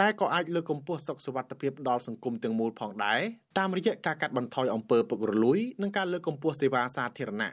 [0.00, 3.20] តែក៏អាចលើកកម្ពស់សុខសុវត្ថិភាពដល់សង្គមទាំងមូលផងដែរ
[3.58, 7.52] តាមរយៈការកាត់បន្ថយអំពើពុករលួយនិងការលើកកម្ពស់សេវាសាធារណៈ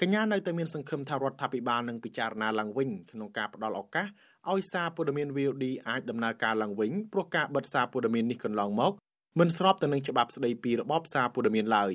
[0.00, 4.06] កញ្ញានៅតែមានសង្ឃឹមថារដ្ឋាភិបាលនឹងពិចារណាឡើងវិញក្នុងការផ្ដល់ឱកាស
[4.50, 8.92] ឲ្យសារព័ត៌មាន VOD អាចដំណើរការឡើងវិញព្រោះការបិទសារព័ត៌មាននេះកន្លងមក
[9.40, 11.92] មិនស្របទៅនឹងច្បាប់ស្តីពីរបបសារព័ត៌មានឡើយ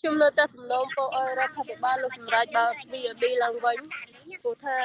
[0.00, 3.78] ខ្ញុំនៅតែសំណូមពរឲ្យរដ្ឋាភិបាលលោកសម្រាប់បើ VOD ឡើងវិញ
[4.42, 4.76] ព្រោះថា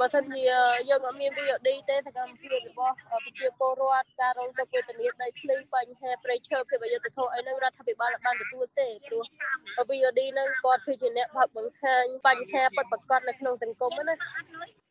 [0.00, 0.42] បើសិនជា
[0.90, 9.24] យើងអត់មាន VOD ទេសកម្មភាពរបស់ប្រជាពលរដ្ឋការរងទុក្ខវេទនាដីធ្លីបញ្ហាប្រៃឈើភាពអយុត្តិធម៌អីហ្នឹងរដ្ឋាភិបាលបានទទួលទេព្រោះ
[9.88, 14.14] VOD ហ្នឹងគាត់គឺជាអ្នកបើកបង្ហាញបញ្ហាពិតប្រាកដនៅក្នុងសង្គមណា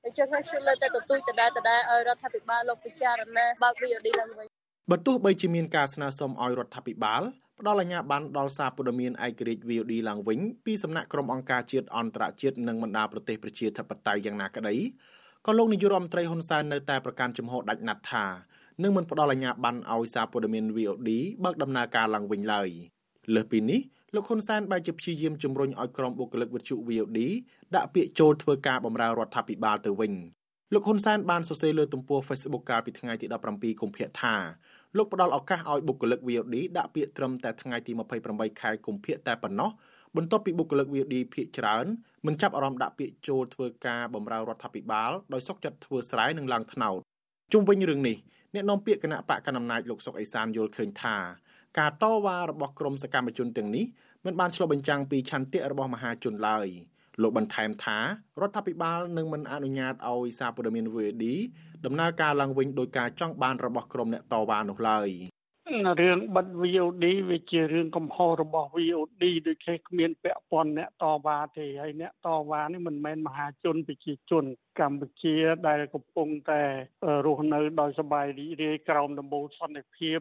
[0.05, 4.47] អញ្ចឹងហើយខ្ញុំនៅតែទទូចដដែលដដែលឲ្យរដ្ឋាភិបាលលោកពិចារណាបើក VOD ឡើងវិញ
[4.91, 7.23] បើទោះបីជាមានការស្នើសុំឲ្យរដ្ឋាភិបាល
[7.59, 14.75] ផ្ដល់អាជ្ញាប័ណ្ណដល់សារព័ត៌មានឯករាជ្យ VOD ឡើងវិញពីសំណាក់ក្រុមអង្គការជាតិអន្តរជាតិនិងបណ្ដាប្រទេសប្រជាធិបតេយ្យយ៉ាងណាក្តី
[15.45, 18.25] ក៏លោកនាយករដ្ឋមន្ត្រីហ៊ុនសែននៅតែប្រកាន់ជំហរដាច់ណាត់ថា
[18.83, 21.09] នឹងមិនផ្ដល់អាជ្ញាប័ណ្ណឲ្យសារព័ត៌មាន VOD
[21.43, 22.69] បើកដំណើរការឡើងវិញឡើយ
[23.35, 23.79] លើសពីនេះ
[24.15, 27.19] លោកហ៊ុនសែនបែរជាព្យាយាមជំរុញឲ្យក្រុមបុគ្គលិកវិទ្យុ VOD
[27.75, 30.13] ដាក់ពាក្យចូលធ្វើការបម្រើរដ្ឋាភិបាលទៅវិញ
[30.73, 34.35] លោកហ៊ុនសែនបានសរសេរលើទំព័រ Facebook កាលពីថ្ងៃទី17កុម្ភៈថា
[34.97, 37.91] លោកផ្ដល់ឱកាសឲ្យបុគ្គលិក VOD ដាក់ពាក្យត្រឹមតែថ្ងៃទី
[38.25, 39.69] 28ខែកុម្ភៈតែប៉ុណ្ណោះ
[40.17, 41.85] បន្ទាប់ពីបុគ្គលិក VOD ភាគច្រើន
[42.25, 46.99] មិនចាប់អារម្មណ៍ដាក់ពាក្យចូលធ្វើការបម្រើរដ្ឋាភិបាលដោយសុកចិត្តធ្វើស្រែនិងឡើងថ្នោត
[47.53, 48.17] ជុំវិញរឿងនេះ
[48.53, 51.17] អ្នកនាំពាក្យគណៈបកកណ្ដាលអំណាចលោកសុកអេសានយល់ឃើញថា
[51.79, 53.85] ការតវ៉ារបស់ក្រមសកម្មជនទាំងនេះ
[54.25, 56.67] មិនបានឆ្លុះបញ្ចាំងពីឆន្ទៈរបស់មហាជនឡើយ
[57.22, 57.98] លោកបន្ថែមថា
[58.40, 61.24] រដ្ឋាភិបាលនឹងមិនអនុញ្ញាតឲ្យសារព័ត៌មាន VOD
[61.84, 65.08] ដំណើរការឡើងវិញដោយការចង់បានរបស់ក្រុមអ្នកតវ៉ានោះឡើយ
[66.00, 74.44] រឿងបិទ VOD វាជារឿងកំហុសរបស់ VOD ដូចជាគ្មានពាក់ព័ន្ធអ្នកតវ៉ាទេហើយអ្នកតវ៉ានេះមិនមែនមហាជនប្រជាជន
[74.80, 75.36] កម្ពុជា
[75.68, 76.62] ដែលកំពុងតែ
[77.26, 80.18] រស់នៅដោយសบายរីករាយក្រោមដំបូលសន្តិភាព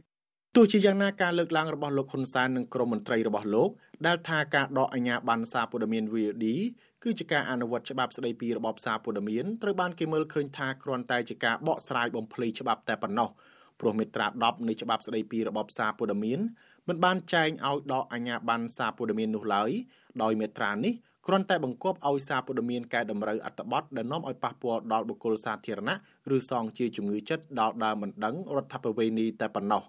[0.57, 3.71] ទោះជាយ៉ាងណាការលើកឡើងរបស់លោកហ៊ុនសែននិងក្រុមមន្ត្រីរបស់លោក
[4.07, 6.47] ដែលថាការដកអាជ្ញាប័ណ្ណសារព័ត៌មាន VOD
[7.03, 13.29] គឺជាការអនុវត្តច្បាប់ស្តីពីរបបសារព័ត៌មានត្រូវបានគេមើលឃើញថាគ្រាន់តែជាការបកស្រាយបំភ្លៃច្បាប់តែប៉ុណ្ណោះ
[13.81, 16.39] ព្រោះមាត្រា10នៃច្បាប់ស្តីពីរបបសារព័ត៌មាន
[16.89, 19.71] មិនបានចែងឲ្យដកអាជ្ញាប័ណ្ណសារព័ត៌មាននោះឡើយ
[20.23, 20.95] ដោយមាត្រានេះ
[21.27, 25.97] គ្រាន់តែបង្គាប់ឲ្យសារព័ត៌មានកែតម្រូវអត្ថបទដែលនាំឲ្យប៉ះពាល់ដល់បុគ្គលសាធារណៈ
[26.37, 29.85] ឬសងជាជំងឺចិត្តដល់ដើមមិនដឹងរដ្ឋបវេនីតែប៉ុណ្ណោះ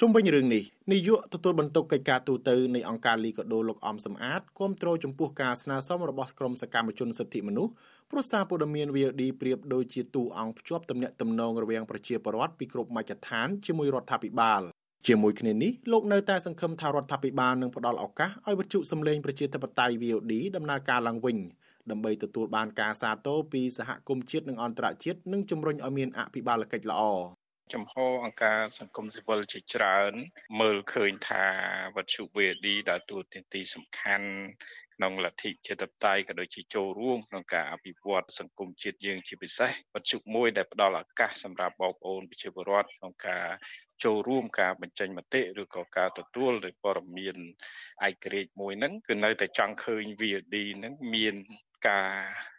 [0.00, 7.72] ជុំវិញរឿងនេះនាយកទទួលបន្ទុកកិច្ចការទូតនៃអង្គការលីកាដូលោកអំសំអាតគាំទ្រចំពោះការស្នើសុំរបស់ក្រុមសកម្មជនសិទ្ធិមនុស្ស
[8.10, 14.62] ព្រោះសារព័ត៌មាន VOD ប្រៀបដូចជាទូអង្គភ្ជាប់ទំនាក់ទំនងរវាងប្រជាពលរដ្ឋពីគ្រប់មជ្ឈដ្ឋានជាមួយរដ្ឋាភិបាល
[15.06, 21.38] ជាមួយគ្នានេះលោកនៅតែសង្ឃឹមថារដ្ឋាភិបាលនឹងផ្ដល់ឱកាសឲ្យវិទ្យុសំឡេងប្រជាធិបតេយ្យ VOD ដំណើរការឡើងវិញ
[21.90, 27.02] ដើម្បីទទួលបានការសាទរពីសហគមន៍ជាតិនិងអន្តរជាតិនិងជំរុញឲ្យមានអភិបាលកិច្ចល្អ
[27.74, 27.94] ចំហ
[28.24, 30.12] អង្គការសង្គមស៊ីវិលជាច្រើន
[30.60, 31.46] មើលឃើញថា
[31.96, 34.28] វត្ថុ VD ដើរតួនាទីសំខាន់
[34.96, 43.46] ក្នុងលទ្ធិជាតិបតៃក៏ដូចជាចូលរួមក្នុងការអភិវឌ្ឍសង្គមជាតិយើងជាពិសេសវត្ថុមួយដែលផ្ដល់ឱកាសសម្រាប់បងប្អូនប្រជាពលរដ្ឋក្នុងការ
[44.04, 47.36] ចូលរួមការបញ្ចេញមតិឬក៏ការទទួលនៃព័ត៌មាន
[48.08, 51.34] ឯករាជ្យមួយហ្នឹងគឺនៅតែចង់ឃើញ VD ហ្នឹងមាន
[51.88, 52.10] ការ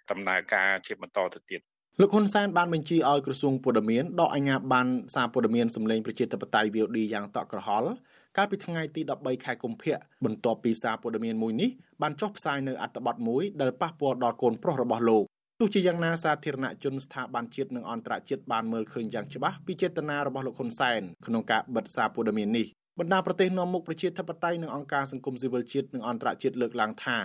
[0.09, 1.61] ដំណើរការជាបន្តទៅទៀត
[2.01, 7.89] លោកហ៊ុនសែនបានបញ្ជាឲ្យក្រសួងព័ត៌មានដកអាជ្ញាប័ណ្ណសារព័ត៌មានសម្លេងប្រជាធិបតេយ្យ VOD យ៉ាងតក់ក្រហល់
[8.37, 11.69] កាលពីថ្ងៃទី13ខែកុម្ភៈបន្ទាប់ពីសារព័ត៌មានមួយនេះ
[12.01, 15.23] បានចុះផ្សាយនៅអត្ថបទមួយដែលប៉ះពាល់ដល់កូនប្រុសរបស់លោក
[15.59, 22.65] ទោះជាយ៉ាងណាសាធារណជនស្ថាប័នជាតិនិងអន្តរជាតិបានមើលឃើញយ៉ាងច្បាស់ពីចេតនារបស់លោកហ៊ុនសែនក្នុងការបិទសារព័ត៌មាននេះ
[22.99, 27.19] បណ្ដាប្រទេសនាំមុខប្រជាធិបតេយ្យនិងអង្គការសង្គមស៊ីវិលជាតិនិងអន្តរជាតិលើកឡើងថា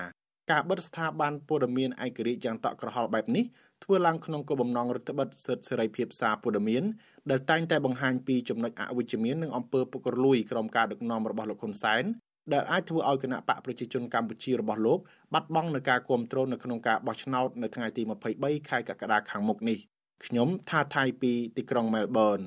[0.51, 3.45] ការបិទស្ថាប័នព័ត៌មានឯករាជ្យយ៉ាងតក់ក្រហល់បែបនេះ
[3.85, 6.83] ធ្វើឡើងក្នុងគោលបំណងរដ្ឋបិទសិទ្ធិសេរីភាពសារព័ត៌មាន
[7.31, 12.05] ដែលតែងតែបង្ហាញពីចំណុចអវិជ្ជមាននិងអំពើពុករលួយក្រោមការដឹកនាំរបស់លោកហ៊ុនសែន
[12.53, 14.99] ដែលអាចធ្វើឲ្យគណៈបកប្រជាជនកម្ពុជារបស់លោក
[15.35, 18.03] បាត់បង់នឹងការគ្រប់គ្រងនៅក្នុងការបោះឆ្នោតនៅថ្ងៃទី
[18.37, 19.79] 23ខែកក្កដាខាងមុខនេះ
[20.27, 22.41] ខ្ញុំថាថៃពីទីក្រុងមែលប៊ន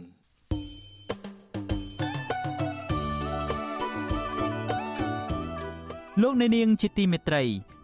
[6.21, 7.43] លោកអ្នកនាងជាទីមេត្រី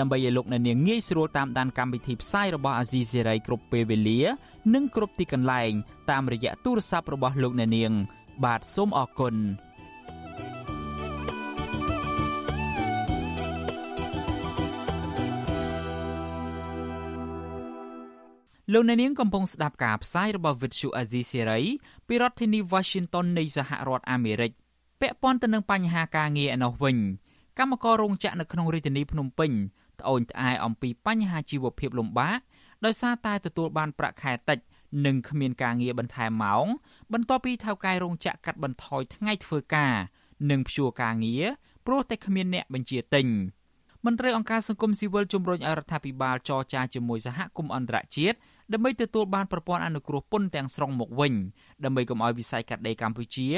[0.00, 4.20] ដើម្បីឲ្យលោកអ្នកនាងងាយស្រួលតាមដានកម្មវិធីផ្សាយរបស់អាស៊ីសេរីគ្រប់ពេលវេលា
[4.74, 5.72] និងគ្រប់ទីកន្លែង
[6.10, 7.92] តាមរយៈទូរស័ព្ទរបស់លោកអ្នកនាង
[8.44, 9.36] បាទសូមអរគុណ
[18.72, 21.64] លោកអ្នកនាងកំពុងស្ដាប់ការផ្សាយរបស់ Vuthu Azizi Serai
[22.08, 24.52] ពីរដ្ឋធានី Washington នៃសហរដ្ឋអាមេរិក
[25.00, 26.98] ពាក់ព័ន្ធទៅនឹងបញ្ហាការងារឯណោះវិញ
[27.58, 29.52] កម្មកររោងចក្រនៅក្នុងរាជធានីភ្នំពេញ
[30.00, 32.38] ត្អូញត្អែអំពីបញ្ហាជីវភាពលំបាក
[32.84, 34.58] ដោយសារតែទទួលបានប្រាក់ខែតិច
[35.06, 36.66] និងគ្មានការងារបន្ថែមម៉ោង
[37.12, 39.94] បន្ទាប់ពីថៅកែរោងចក្រកាត់បន្ថយថ្ងៃធ្វើការ
[40.50, 41.44] និងព្យួរការងារ
[41.86, 43.26] ព្រោះតែគ្មានអ្នកបញ្ជាទិញ
[44.06, 48.36] មន្ត្រីអង្គការសង្គមស៊ីវិលជំរុញឲ្យរដ្ឋាភិបាលចរចាជាមួយសហគមន៍អន្តរជាតិ
[48.72, 51.34] ដើម្បីទទួលបានប្រព័ន្ធអនុគ្រោះពន្ធទាំងស្រុងមកវិញ
[51.84, 53.48] ដើម្បីកុំឲ្យវិស័យកាត់ដេរកម្ពុជា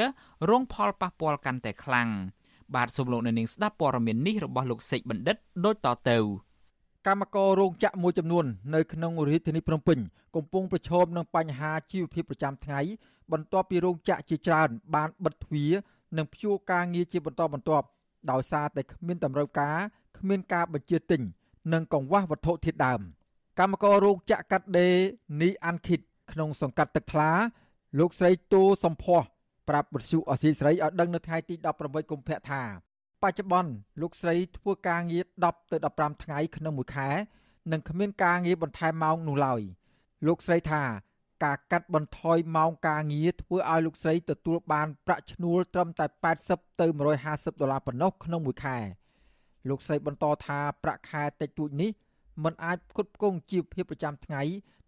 [0.50, 2.08] រងផលប៉ះពាល់កាន់តែខ្លាំង
[2.74, 6.18] បាទសូមលោកនៅនាងស្ដាប់ព័ត៌មាននេះរបស់លោកសេកបណ្ឌិតដូចតទៅ
[7.06, 8.44] កម្មកររោងចក្រមួយចំនួន
[8.74, 9.98] នៅក្នុងរាជធានីភ្នំពេញ
[10.36, 12.80] កំពុងប្រឈមនឹងបញ្ហាជីវភាពប្រចាំថ្ងៃ
[13.32, 15.72] បន្ទាប់ពីរោងចក្រជាច្រើនបានបិទទ្វារ
[16.16, 17.86] និងព្យួរការងារជាបន្តបន្ទាប់
[18.30, 19.78] ដោយសារតែគ្មានតម្រូវការ
[20.18, 21.20] គ្មានការបញ្ជាទិញ
[21.72, 23.00] និងកង្វះវត្ថុធាតុដើម
[23.58, 24.94] កម្មកររោងចក្រកាត់ដេរ
[25.42, 26.00] នីអាន់ឃីត
[26.32, 27.30] ក្នុងសង្កាត់ទឹកថ្លា
[27.98, 29.22] លោកស្រីតូសំភ័ស
[29.68, 32.62] ប្រាប់វិទ្យុអសីស្រីឲ្យដឹងនៅថ្ងៃទី18កុម្ភៈថា
[33.22, 37.08] បច្ចុប្បន្នលោកស្រីធ្វើការងារ10ទៅ15ថ្ងៃក្នុងមួយខែ
[37.72, 39.62] និងគ្មានការងារបន្ថែមម៉ោងនោះឡើយ
[40.26, 40.82] លោកស្រីថា
[41.44, 46.06] ការកាត់បន្ថយម៉ោងការងារធ្វើឲ្យលោកស្រីទទួលបានប្រាក់ឈ្នួលត្រឹមតែ
[46.42, 46.86] 80ទៅ
[47.24, 48.78] 150ដុល្លារប៉ុណ្ណោះក្នុងមួយខែ
[49.68, 51.90] លោកស្រីបន្តថាប្រាក់ខែតិចតួចនេះ
[52.44, 54.42] មិនអាចផ្គត់ផ្គង់ជីវភាពប្រចាំថ្ងៃ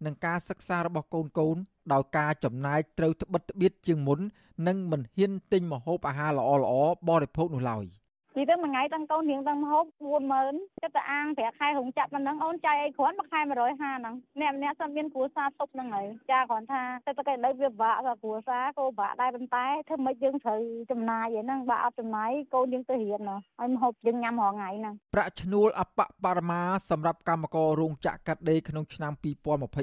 [0.05, 1.57] និងការសិក្សារបស់កូនកូន
[1.93, 4.19] ដោយការចំណាយត្រូវត្បិតត្បៀតជាងមុន
[4.67, 7.85] និងមិនហ៊ានទិញម្ហូបអាហារល្អៗបរិភោគនោះឡើយ។
[8.37, 9.85] និយាយទៅមួយថ្ងៃទាំងកូនរៀងទាំងមហូប
[10.33, 13.51] 40000ចិត្តតែអាងប្រាក់ខែរោងចក្រប៉ុណ្ណឹងអូនចាយអីគ្រាន់មួយខែ150
[13.81, 20.59] ហ្នឹងអ្នកម្នាក់សិនមានគ្រួសារទប់ហ្នឹងហើយចាគ្រាន់ថាតែតែលើវាពិបាកថាគ្រួសារក៏ពិបាកដែរប៉ុន្តែធ្វើម៉េចយើងត្រូវ
[20.91, 29.13] ចំណាយឯហ្នឹងបើអត់ចំណាយកូនយើងទៅរៀនហើយម្ហូបយើងញ៉ាំរាល់ថ្ងៃហ្នឹងប្រាក់ឈ្នួលអបបរមាសម្រាប់កម្មកររោងចក្រកាត់ដេរក្នុងឆ្នាំ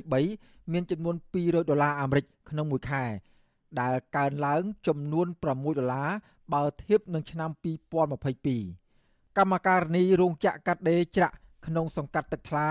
[0.01, 3.05] 2023មានចំនួន200ដុល្លារអាមេរិកក្នុងមួយខែ
[3.81, 6.11] ដែលកើនឡើងចំនួន6ដុល្លារ
[6.55, 7.51] បើធៀបនឹងឆ្នាំ
[8.25, 11.37] 2022កម្មការនីរោងចក្រកាត់ដេរច្រាក់
[11.67, 12.69] ក្នុងសង្កាត់ទឹកថ្លា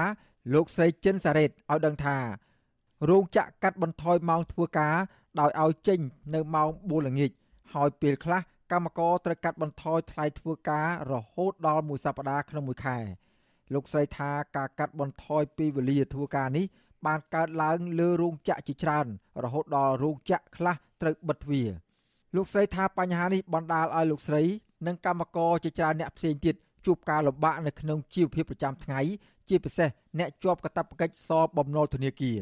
[0.54, 2.18] លោកស្រីចិនសារ៉េតឲ្យដឹងថា
[3.10, 4.96] រោងចក្រកាត់បន្ថយម៉ោងធ្វើការ
[5.40, 6.00] ដោយឲ្យចេញ
[6.34, 7.32] នៅម៉ោង4ល្ងាច
[7.74, 12.98] ហើយពេលខ្លះកម្មករត្រូវកាត់បន្ថយថ្លៃធ្វើការរហូតដល់មួយសប្តាហ៍ក្នុងមួយខែ
[13.74, 16.66] លោកស្រីថាការកាត់បន្ថយពេលវេលាធ្វើការនេះ
[17.06, 19.08] បានកើតឡើងលើរោងចក្រជាច្រើន
[19.44, 21.70] រហូតដល់រោងចក្រខ្លះត្រូវបិទទ្វារ
[22.36, 24.44] លោកស្រីថាបញ្ហានេះបណ្ដាលឲ្យលោកស្រី
[24.88, 26.56] និងកម្មករជាច្រើនអ្នកផ្សេងទៀត
[26.86, 29.00] ជួបការលំបាកនៅក្នុងជីវភាពប្រចាំថ្ងៃ
[29.50, 32.40] ជាពិសេសអ្នកជាប់កាតព្វកិច្ចសបំណុលធនាគារ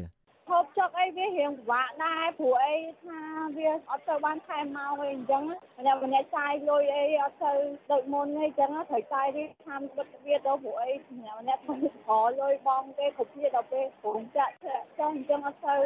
[0.50, 3.20] ហូបចុកអីវារៀងពិបាកដែរព្រោះអីថា
[3.56, 5.42] វាអត់ទៅបានខែមកអីអញ្ចឹង
[5.78, 7.52] ម្នាក់ម្នាក់ចាយលុយអីអត់ទៅ
[7.90, 11.74] ដូចមុនអីអញ្ចឹងត្រូវចាយរៀបតាមបិទវាទៅព្រោះអីម្នាក់ម្នាក់ទៅ
[12.06, 12.08] ខ
[12.40, 14.54] លុយបងគេគ្រប់គ្នាដល់ពេលព្រមចាក់
[14.98, 15.76] ចុះអញ្ចឹងអត់ទៅ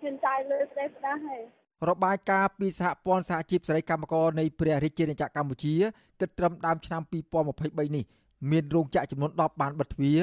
[0.00, 1.42] ហ៊ានចាយលុយស្ដេចស្ដាស់ហើយ
[1.88, 5.74] របាយការណ៍ពីសហព័ន្ធសហជីពសេរីកម្មករនៃព្រះរាជាណាចក្រកម្ពុជា
[6.20, 7.02] គិតត្រឹមដើមឆ្នាំ
[7.48, 8.04] 2023នេះ
[8.50, 10.20] មានរោងចក្រចំនួន10បានបិទទ្វារ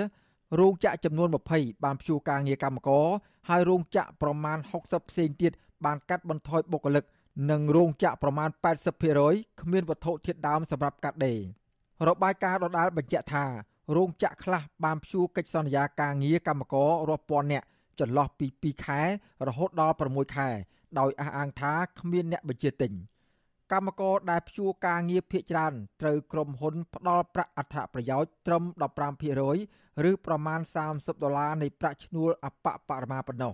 [0.60, 3.08] រោងចក្រចំនួន20បានព្យួរការងារកម្មករ
[3.50, 5.52] ហើយរោងចក្រប្រមាណ60ផ្សេងទៀត
[5.86, 7.04] បានកាត់បន្ថយបុគ្គលិក
[7.52, 8.50] និងរោងចក្រប្រមាណ
[9.06, 11.40] 80%គ្មានវត្ថុធាតុដើមសម្រាប់កាត់ដេរ
[12.08, 13.46] របាយការណ៍ដដាលបញ្ជាក់ថា
[13.96, 17.66] រោងចក្រខ្លះបានព្យួរកិច្ចសន្យាការងារកម្មកររាប់ពាន់នាក់
[18.00, 19.02] ចន្លោះពី2ខែ
[19.48, 20.50] រហូតដល់6ខែ
[21.00, 22.94] ដោយអះអាងថាគ្មានអ្នកបញ្ជាទិញ
[23.72, 28.64] កម្មករដែលព្យួរការងារភ ieck ច្រើនត្រូវក្រុមហ៊ុនផ្ដល់ប្រាក់អត្ថប្រយោជន៍ត្រឹម
[29.32, 30.60] 15%ឬប្រមាណ
[30.92, 33.54] 30ដុល្លារនៃប្រាក់ឈ្នួលអបបរមាប៉ុណ្ណោះ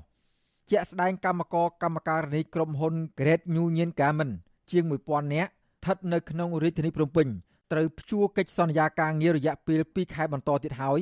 [0.72, 4.34] ជាក់ស្ដែងកម្មករកម្មការនីក្រុមហ៊ុន Great Union Garment
[4.72, 7.28] ជាង1000នាក់ស្ថិតនៅក្នុងរាជធានីភ្នំពេញ
[7.72, 11.00] ត្រូវព្យួរកិច្ចសន្យាការងាររយៈពេល2ខែបន្តទៀតហើយ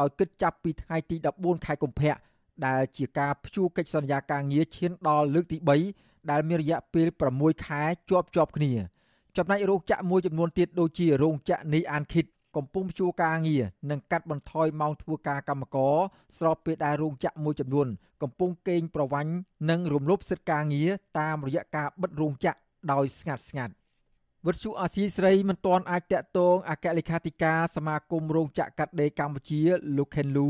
[0.00, 2.14] ដោយគិតចាប់ពីថ្ងៃទី14ខែកុម្ភៈ
[2.66, 5.58] ដែលជាការព្យួរកិច្ចសន្យាការងារឈានដល់លើកទី
[5.94, 8.72] 3ដែលមានរយៈពេល6ខែជាប់ជាប់គ្នា
[9.36, 12.26] ចំណែករោងចក្រមួយចំនួនទៀតដូចជារោងចក្រនីអានឃីត
[12.56, 15.94] កំពុងព្យួរការងារនិងកាត់បន្ថយម៉ោងធ្វើការកម្មករ
[16.38, 17.86] ស្របពេលដែលរោងចក្រមួយចំនួន
[18.22, 19.32] កំពុងកេងប្រវ័ញ្ច
[19.70, 20.90] និងរំលោភសិទ្ធិការងារ
[21.20, 22.58] តាមរយៈការបិទរោងចក្រ
[22.92, 23.74] ដោយស្ងាត់ស្ងាត់
[24.46, 29.60] វិទ្យុអាស៊ីស្រីមិនទាន់អាចតាក់ទងអគ្គលេខាធិការសមាគមរោងចក្រកាត់ដេរកម្ពុជា
[29.96, 30.48] លោកខេនលូ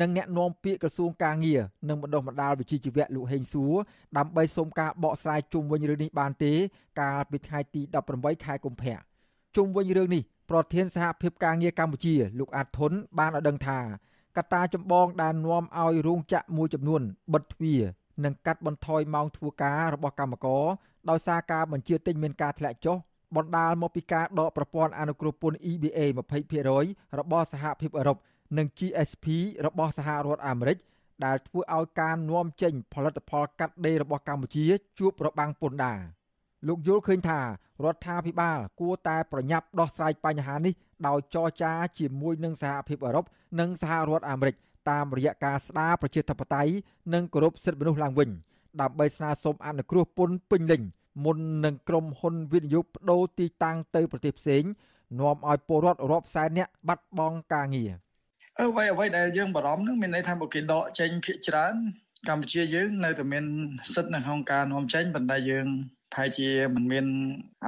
[0.00, 3.74] និងអ្នកនាំពាក្យក្រសួងការងារនិងបណ្ដុះបណ្ដាលវិជ្ជាជីវៈលោកហេងសួរ
[4.18, 6.52] ដើម្បីសុំការបកស្រាយជុំវិញរឿងនេះបានទេ
[7.00, 7.82] កាលពីថ្ងៃទី
[8.12, 8.96] 18ខែកុម្ភៈ
[9.56, 13.78] ជុំវិញរឿងនេះប្រធានសហភាពការងារកម្ពុជា លោកអាតធុនបានឲ្យដឹងថា
[14.36, 17.82] កត្តាចម្បងដែលនាំឲ្យរោងចក្រមួយចំនួនបិទទ្វារ
[18.24, 20.64] និងកាត់បន្ថយម៉ោងធ្វើការរបស់កម្មករ
[21.10, 22.96] ដោយសារការបញ្ជាទិញមានការធ្លាក់ចុះ
[23.36, 25.98] បណ្ដាលមកពីការដកប្រព័ន្ធអនុគ្រោះពន្ធ EBA
[26.62, 28.16] 20%របស់សហភាពអឺរ៉ុប
[28.56, 29.26] និង GSP
[29.66, 30.78] របស់សហរដ្ឋអាមេរិក
[31.24, 34.64] ដែលធ្វើឲ្យការនាំចេញផលិតផលកាត់ដេររបស់កម្ពុជា
[34.98, 36.00] ជួបរបាំងពន្ធដារ
[36.68, 37.40] លោកយល់ឃើញថា
[37.84, 40.74] រដ្ឋាភិបាលគួរតែប្រញាប់ដោះស្រាយបញ្ហានេះ
[41.06, 43.24] ដោយចរចាជាមួយនឹងសហភាពអឺរ៉ុប
[43.60, 44.56] និងសហរដ្ឋអាមេរិក
[44.90, 46.72] តាមរយៈការស្ដារប្រជាធិបតេយ្យ
[47.14, 48.30] និងគោរពសិទ្ធិមនុស្សឡើងវិញ
[48.80, 50.82] ដើម្បីស្នើសុំអនុគ្រោះពន្ធពេញលេញ
[51.24, 54.62] មុននឹងក្រុមហ៊ុនវិនិយោគបដូរទីតាំងទៅប្រទេសផ្សេង
[55.20, 57.92] នាំឲ្យពលរដ្ឋរាប់សែននាក់បាត់បង់ការងារ។
[58.60, 61.74] អ្វីអ្វីដែលយើងបារម្ភនឹងមានន័យថាបើគេដកចេញភាគច្រើន
[62.28, 63.44] កម្ពុជាយើងនៅតែមាន
[63.94, 65.66] សិទ្ធិនៅក្នុងការនាំចេញប៉ុន្តែយើង
[66.12, 67.06] ប្រហែលជាមិនមាន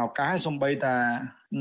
[0.00, 0.96] ឱកាសសំបីតា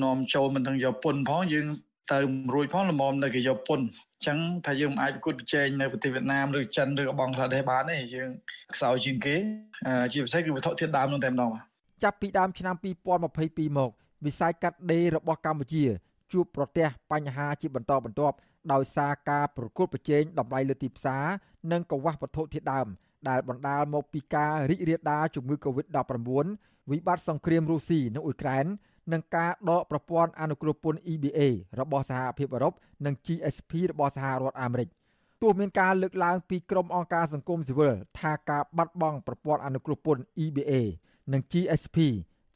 [0.03, 1.65] នាំចូលមិនទាំងយកពុនផងយើង
[2.11, 2.19] ទៅ
[2.53, 8.29] រួចផងល្មមនៅគេយកពុនអញ្ចឹងថាយើងមិនអាចប្រកួតប្រជែងនៅប្រទេសវៀតណាមឬចិនឬបង់ក្លាដេសបានទេយើង
[8.75, 9.35] ខ្សោយជាងគេ
[10.11, 11.51] ជាពិសេសគឺវត្ថុធាតុដើមនោះតែម្ដង
[12.03, 13.91] ចាប់ពីដើមឆ្នាំ2022មក
[14.25, 15.83] វិស័យកាត់ដេររបស់កម្ពុជា
[16.33, 18.35] ជួបប្រទះបញ្ហាជាបន្តបន្ទាប់
[18.73, 21.25] ដោយសារការប្រកួតប្រជែងតម្លៃលើទីផ្សារ
[21.71, 22.87] និងកង្វះវត្ថុធាតុដើម
[23.29, 26.09] ដែលបណ្ដាលមកពីការរីករាលដាលជំងឺ Covid-19
[26.91, 28.65] វិបត្តិសង្គ្រាមរុស្ស៊ីនិងអ៊ុយក្រែន
[29.13, 31.41] និងការដកប្រព័ន្ធអនុគ្រោះពន្ធ EBA
[31.79, 32.73] របស់សហភាពអឺរ៉ុប
[33.05, 34.89] និង GSP របស់សហរដ្ឋអាមេរិក
[35.41, 40.73] ទោះមានការលើកឡើងពីក្រុមអង្គការសង្គមស៊ីវិលថាការបាត់បង់ប្រព័ន្ធអនុគ្រោះពន្ធ EBA
[41.33, 41.97] និង GSP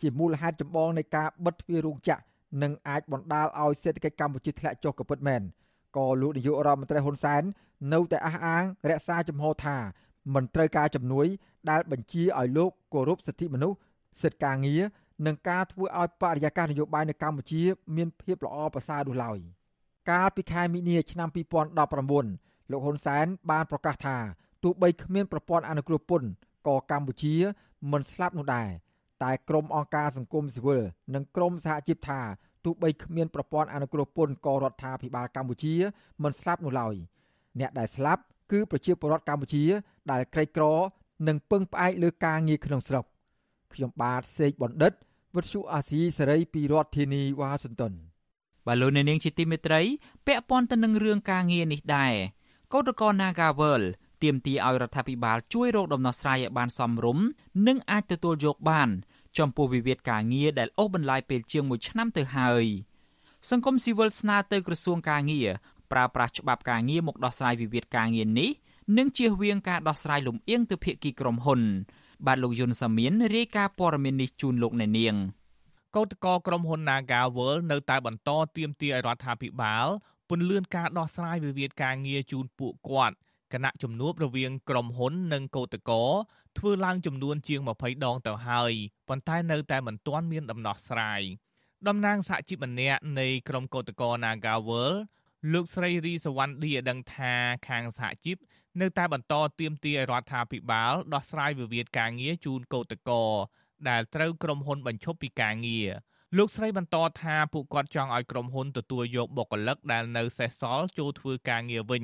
[0.01, 2.21] ជាមូលហេតុចម្បងនៃការបិទទ្វាររោងចក្រ
[2.63, 5.41] និងអាចបណ្ដាលឲ្យសេដ្ឋកិច្ចកម្ពុជាធ្លាក់ចុះក៏ពិតមែន
[5.97, 7.43] ក៏លោកនាយករដ្ឋមន្ត្រីហ៊ុនសែន
[7.93, 9.77] នៅតែអះអាងរក្សាជំហរថា
[10.33, 11.27] មិនត្រូវការជំនួយ
[11.69, 13.77] ដែលបញ្ជាឲ្យលោកគោរពសិទ្ធិមនុស្ស
[14.21, 14.81] សិទ្ធិការងារ
[15.25, 17.61] និងការធ្វើឲ្យបរិយាកាសនយោបាយនៅកម្ពុជា
[17.95, 19.37] មានភាពល្អប្រសើរនោះឡើយ
[20.09, 24.17] កាលពីខែមីនាឆ្នាំ2019លោកហ៊ុនសែនបានប្រកាសថា
[24.63, 26.29] ទោះបីគ្មានប្រព័ន្ធអនុគ្រោះពន្ធ
[26.67, 27.35] ក៏កម្ពុជា
[27.91, 28.69] មិនស្លាប់នោះដែរ
[29.23, 30.81] តែក្រមអង្គការសង្គមស៊ីវិល
[31.15, 32.21] និងក្រមសហជីពថា
[32.65, 35.75] ទោះបីគ្មានប្រព័ន្ធអនុគ្រោះពន្ធក៏រដ្ឋាភិបាលកម្ពុជា
[36.23, 36.95] មិនស្លាប់នោះឡើយ
[37.59, 39.63] អ្នកដែលស្លាប់គឺប្រជាពលរដ្ឋកម្ពុជា
[40.11, 40.65] ដែលក្រីក្រ
[41.27, 43.05] និងពឹងផ្អែកលើការងារក្នុងស្រុក
[43.73, 44.93] ខ្ញុំបាទសេកបណ្ឌិត
[45.35, 47.93] វិទ្យុអាស៊ីសេរីពីរដ្ឋធានីវ៉ាស៊ីនតោន
[48.65, 49.81] បាទលោកអ្នកនាងជាទីមេត្រី
[50.27, 52.13] ពាក់ព័ន្ធទៅនឹងរឿងការងារនេះដែរ
[52.73, 53.83] កោតក្រ Nagawal
[54.23, 57.25] ទាមទារឲ្យរដ្ឋាភិបាលជួយរកដំណោះស្រាយឲ្យបានសមរម្យ
[57.67, 58.89] និងអាចទទួលយកបាន
[59.37, 62.65] ចំពោះវិវាទការងារដែលអូសបន្លាយពេលជាង1ឆ្នាំទៅហើយ
[63.49, 65.49] សង្គមស៊ីវិលស្នើទៅក្រសួងការងារ
[65.91, 68.49] ប្រើប្រាស់ច្បាប់ការងារមកដោះស្រាយវិវាទការងារនេះ
[68.97, 71.61] និងជៀសវាងការដោះស្រាយលំអៀងទៅភាគីក្រុមហ៊ុន
[72.25, 75.15] បាទលោកយុនសាមៀនរាយការណ៍ព័ត៌មាននេះជូនលោកអ្នកនាង
[75.95, 79.87] កោតក្រក្រុមហ៊ុន Naga World នៅតែបន្តទាមទារឲ្យរដ្ឋាភិបាល
[80.29, 83.15] ពន្លឿនការដោះស្រាយវិវាទការងារជូនពួកគាត់
[83.53, 86.13] គណៈជំនួបរវាងក្រុមហ៊ុននិងកោតក្រ
[86.57, 88.73] ធ្វើឡើងចំនួនជាង20ដងទៅហើយ
[89.09, 91.21] ប៉ុន្តែនៅតែមិនទាន់មានដំណោះស្រាយ
[91.87, 94.99] តំណាងសហជីពម្នាក់នៃក្រុមកោតក្រ Naga World
[95.53, 97.33] លោកស្រីរីសវណ្ណឌីឲ្យដឹងថា
[97.67, 98.37] ខាងសហជីព
[98.81, 103.23] នៅតែបន្តទៀមទាឲ្យរដ្ឋាភិបាលដោះស្រាយវិវាទការងារជូនកោតកោ
[103.89, 105.89] ដែលត្រូវក្រុមហ៊ុនបញ្ឈប់ពីការងារ
[106.37, 112.03] លោកស្រីបន្តថាពួកគាត់ចង់ឲ្យក្រុមហ៊ុនទទួលយកបុគ្គលិកដែលនៅសេសសល់ចូលធ្វើការងារវិញ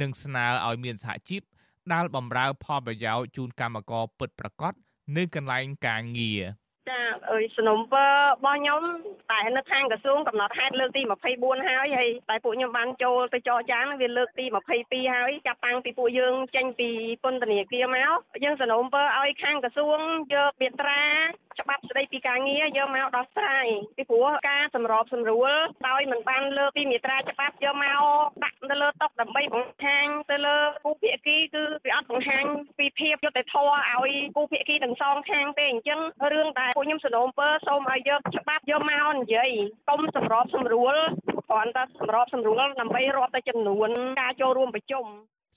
[0.00, 1.42] និងស្នើឲ្យមានសហជីព
[1.92, 4.72] ដែលបម្រើផលប្រយោជន៍ជូនកម្មករពិតប្រាកដ
[5.16, 6.42] នៅកន្លែងការងារ។
[6.90, 8.12] ចាអើយសនុំពើរ
[8.44, 8.82] បស់ខ្ញុំ
[9.32, 11.02] តែនៅខាងក្រសួងកំណត់ហេតុលើកទី
[11.34, 14.44] 24ហើយហើយតែពួកខ្ញុំបានចូលទៅចរចានឹងវាលើកទី
[14.80, 16.90] 22ហើយចាប់តាំងពីពួកយើងចេញពី
[17.24, 19.98] ពន្ធនាគារមកយើងសនុំពើឲ្យខាងក្រសួង
[20.34, 21.02] យកមាត្រា
[21.60, 23.66] ច្បាប់ស្តីពីការងារយកមកដោះស្រាយ
[23.96, 25.52] ពីព្រោះការសម្របសម្រួល
[25.88, 28.02] ដោយមិនបានលើកពីមាត្រាច្បាប់យកមក
[28.44, 32.44] ដាក់នៅលើតុដើម្បីបង្ហាញទៅលើគូភាគីគឺវាអត់បង្ហាញ
[32.78, 36.00] ពីភាពយុត្តិធម៌ឲ្យគូភាគីទាំងសងខាងទេអញ្ចឹង
[36.32, 39.50] រឿងតែពួកខ្ញុំសនំពើសូមឲ្យយកច្បាប់យកមកនិយាយ
[39.88, 40.94] កុំសម្របសម្រួល
[41.48, 45.04] គ្រាន់តែសម្របសម្រួលដើម្បីរាប់តែចំនួនការចូលរួមប្រជុំ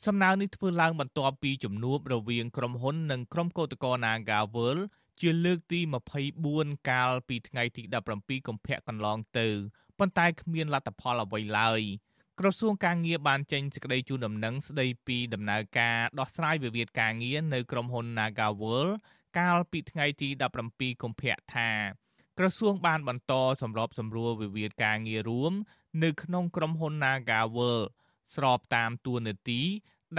[0.05, 4.77] សំណើនេះធ្វើឡើងបន្ទាប់ពីជំនួបរវាងក្រុមហ៊ុននិងក្រុមកោតក្រ Nagawal
[5.21, 5.79] ជាលើកទី
[6.33, 7.83] 24កាលពីថ្ងៃទី
[8.15, 9.47] 17កុម្ភៈកន្លងទៅ
[9.99, 11.81] ប៉ុន្តែគ្មានលទ្ធផលអ្វីឡើយ
[12.39, 18.87] ក្រសួងការងារបានចេញសេចក្តីជូនដំណឹងស្តីពីដំណើរការដោះស្រាយវិវាទការងារនៅក្រុមហ៊ុន Nagawal
[19.37, 20.29] កាលពីថ្ងៃទី
[20.65, 21.69] 17កុម្ភៈថា
[22.37, 25.53] ក្រសួងបានបន្តសម្របសម្រួលវិវាទការងាររួម
[26.03, 27.79] នៅក្នុងក្រុមហ៊ុន Nagawal
[28.35, 29.61] ស្របតាមទួនាទី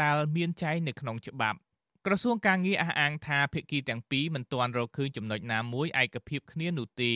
[0.01, 1.59] ដែលមានចែងនៅក្នុងច្បាប់
[2.07, 7.13] ក្រសួងការងារអះអាងថាភាគីទាំងពីរមិនទាន់រកឃើញចំណុចណាមួយឯកភាពគ្នានោះទេ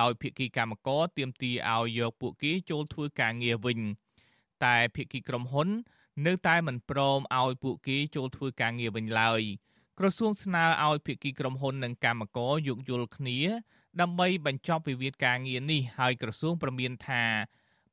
[0.00, 3.80] ដោយភាគីកម្មករទាមទារឲ្យយកពួកគេចូលធ្វើការងារវិញ
[4.64, 5.68] តែភាគីក្រុមហ៊ុន
[6.26, 9.42] នៅតែមិនព្រមឲ្យពួកគេចូលធ្វើការងារវិញឡើយ
[10.00, 13.38] ក្រសួងស្នើឲ្យភាគីក្រុមហ៊ុននិងកម្មករយោគយល់គ្នា
[14.00, 17.24] ដើម្បីបញ្ចប់វិវាទការងារនេះហើយក្រសួងប្រមានថា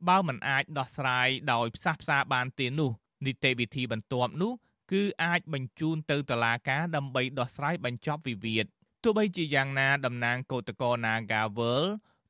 [0.07, 2.91] បើមិនអាចដោះស្រាយដោយផ្សះផ្សាបានទេនោះ
[3.25, 4.53] នីតិវិធីបន្ទាប់នោះ
[4.91, 8.65] គឺអាចបញ្ជូនទៅតុលាការដើម្បីដោះស្រាយបញ្ចប់វិវាទ
[9.03, 11.83] ទោះបីជាយ៉ាងណាតំណាងកោតក្រ Nagawal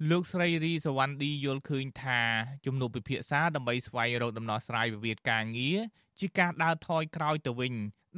[0.10, 2.22] លោកស្រីរីសវណ្ណឌីយល់ឃើញថា
[2.66, 5.80] ជំនួបពិភាក្សាដើម្បីស្វែងរកដំណោះស្រាយវិវាទការងារ
[6.20, 7.74] ជាការដើរថយក្រោយទៅវិញ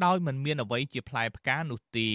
[0.05, 2.11] ដោយមិនមានអ្វីជាផ្លែផ្កានោះទេ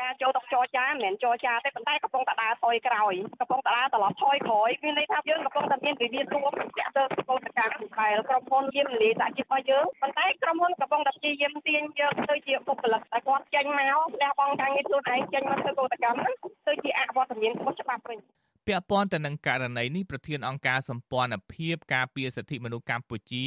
[0.00, 16.34] ការចូលទៅចរចាមិនមែនចរចាទេប៉ុន្តែកំពុងតែដើរថយក្រោយកំពុងតែដើរត្រឡប់ថយក្រោយមានន័យថាយើងកំពុងតែមានវិវាទរួមតាក់ទងទៅទៅការដែលក្រុមហ៊ុនយាមនីសហជីពរបស់យើងប៉ុន្តែក្រុមហ៊ុនកំពុងតែព្យាយាមទាញយកទៅជាបុគ្គលិកតែគាត់ចេញមកលះបង់ការងារខ្លួនឯងចេញមកធ្វើកោតកម្មហ្នឹង
[16.66, 18.18] ទៅជាអវត្តមានខុសច្បាប់វិញ
[18.66, 23.46] ពាក់ព័ន្ធទៅនឹងករណីនេះប្រធានអង្គការសម្ព័ន្ធភាពការពារសិទ្ធិមនុស្សកម្ពុជា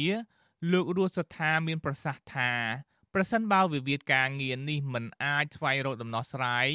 [0.72, 2.50] លោករស់សថាមានប្រសាសន៍ថា
[3.16, 6.68] ប្រសិនបើវិវាទការងារនេះមិនអាចស្វែងរកដំណោះស្រាយ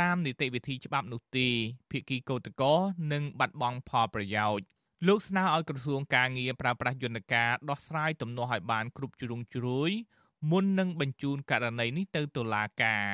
[0.00, 1.48] តាមនីតិវិធីច្បាប់នោះទេ
[1.90, 2.74] ភាគីកោតកោ
[3.12, 4.64] នឹងបាត់បង់ផលប្រយោជន៍
[5.06, 9.90] លោកស្នើឲ្យក្រសួងការងារប្រើប្រាស់យន្តការដោះស្រាយទំនាស់ឲ្យបានគ្រប់ជ្រុងជ្រោយ
[10.50, 13.06] មុននឹងបញ្ជូនករណីនេះទៅតុលាការ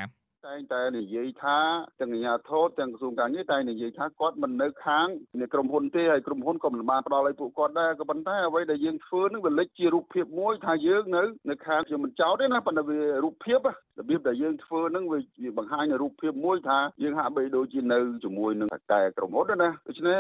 [0.46, 1.58] តែងតែនិយាយថា
[2.00, 5.06] ទាំងអាជ្ញាធរទាំងក្រសួងការងារតែនិយាយថាគាត់មិននៅខាង
[5.40, 15.20] នៃក្រុមហ៊ុនទេហើយក្រុមហ៊ុនក៏មិនបានផ្ដល់ឲ្យពួកគាត់ដែរក៏ប៉ុន្តែអ្វីដែលយើងធ្វើនឹងវាលេចជារូបភាពមួយថាយើងនៅនៅខាងខ្ញុំមិនចោទទេណាប៉ុន្តែវារូបភាពរបៀបដែលយើងធ្វើនឹងវា
[15.58, 20.18] បង្ហាញនៅរូបភាពមួយថាយើងហាក់បីដូចជានៅជាមួយនឹងតែក្រុមហ៊ុនណាដូច្នេះ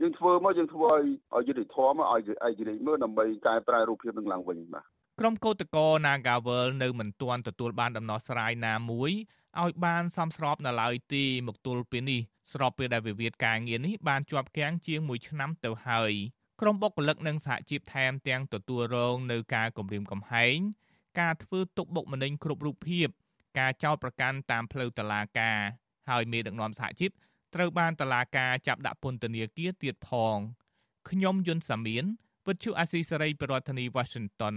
[0.00, 1.04] យើងធ្វើមកយើងធ្វើឲ្យ
[1.36, 4.84] ឲ្យយុតិធម៌ឲ្យឯករាជ្យមើលដើម្បីកែប្រែរូបភាពនឹងឡើងវិញបាទ
[5.20, 9.12] ក្រុមកោតក្រ Nagawal នៅមិនទាន់ទទួលបានដំណោះស្រាយណាមួយ
[9.60, 12.20] ឲ្យបានសមស្របនៅឡើយទេមកទល់ពេលនេះ
[12.52, 16.12] ស្របពេលដែលវិវាទការងារនេះបានជាប់គាំងជាង1ឆ្នាំទៅហើយ
[16.60, 20.56] ក្រុមបុគ្គលិកនិងសហជីពថែមទាំងទទួលរងនៅការគំរាមកំហែង
[21.20, 23.08] ការធ្វើទុកបុកម្នេញគ្រប់រូបភាព
[23.58, 25.58] ការចោទប្រកាន់តាមផ្លូវតុលាការ
[26.08, 27.10] ហើយមេដឹកនាំសហជីព
[27.54, 30.36] ត្រូវបានតុលាការចាប់ដាក់ពន្ធនាគារទៀតផង
[31.10, 32.04] ខ្ញុំយុនសាមៀន
[32.46, 34.56] វិទ្យុអាស៊ីសេរីប្រធានាធិបតី Washington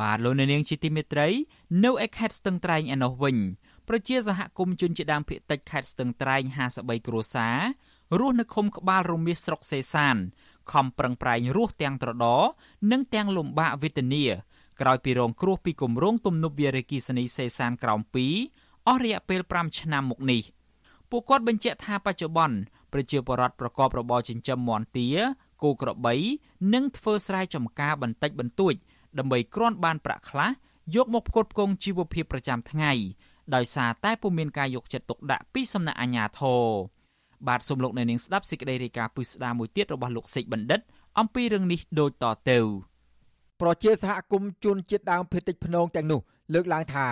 [0.00, 1.28] បាទលោកនាងជាទីមេត្រី
[1.84, 3.36] នៅឯខេត្តស្ទឹងត្រែងឯណោះវិញ
[3.88, 6.42] ប្រជាសហគមន៍ជនជាដើមភាគតិចខេត្តស្ទឹងត្រែង
[6.74, 7.58] 53គ្រួសារ
[8.18, 10.16] រស់នៅឃុំក្បាលរមៀសស្រុកសេសាន
[10.72, 12.26] ខំប្រឹងប្រែងរស់ទាំងត្រដ
[12.90, 14.24] និងទាំងលំបាកវេទនា
[14.80, 18.00] ក្រោយពីរងគ្រោះពីគម្រោងទំនប់វារីអគ្គិសនីសេសានក្រោម
[18.44, 20.42] 2អស់រយៈពេល5ឆ្នាំមកនេះ
[21.10, 22.56] ពួកគាត់បញ្ជាក់ថាបច្ចុប្បន្ន
[22.92, 25.08] ប្រជាពលរដ្ឋប្រកបរបរចិញ្ចឹមមាន់ទា
[25.62, 26.14] គោក្របី
[26.74, 28.74] និងធ្វើស្រែចម្ការបន្តិចបន្តួច
[29.18, 30.50] ដើម្បីគ្រាន់បានប្រាក់ខ្លះ
[30.96, 32.92] យកមកផ្គត់ផ្គង់ជីវភាពប្រចាំថ្ងៃ
[33.54, 36.64] ដោយសារតែពុំមានការយកចិត្តទុកដាក់ពីសំណាក់អាជ្ញាធរ
[37.48, 40.80] បាទសូមលោកអ្នកនាងស្ដាប់សេចក្តីរាយការណ៍ពឹស្ដារមួយទៀតរបស់លោកសេកបណ្ឌិត
[41.18, 42.58] អំពីរឿងនេះដូចតទៅ
[43.60, 46.20] ប្រជាសហគមន៍ជនជាតិដើមភាគតិចភ្នងទាំងនោះ
[46.54, 47.06] លើកឡើងថា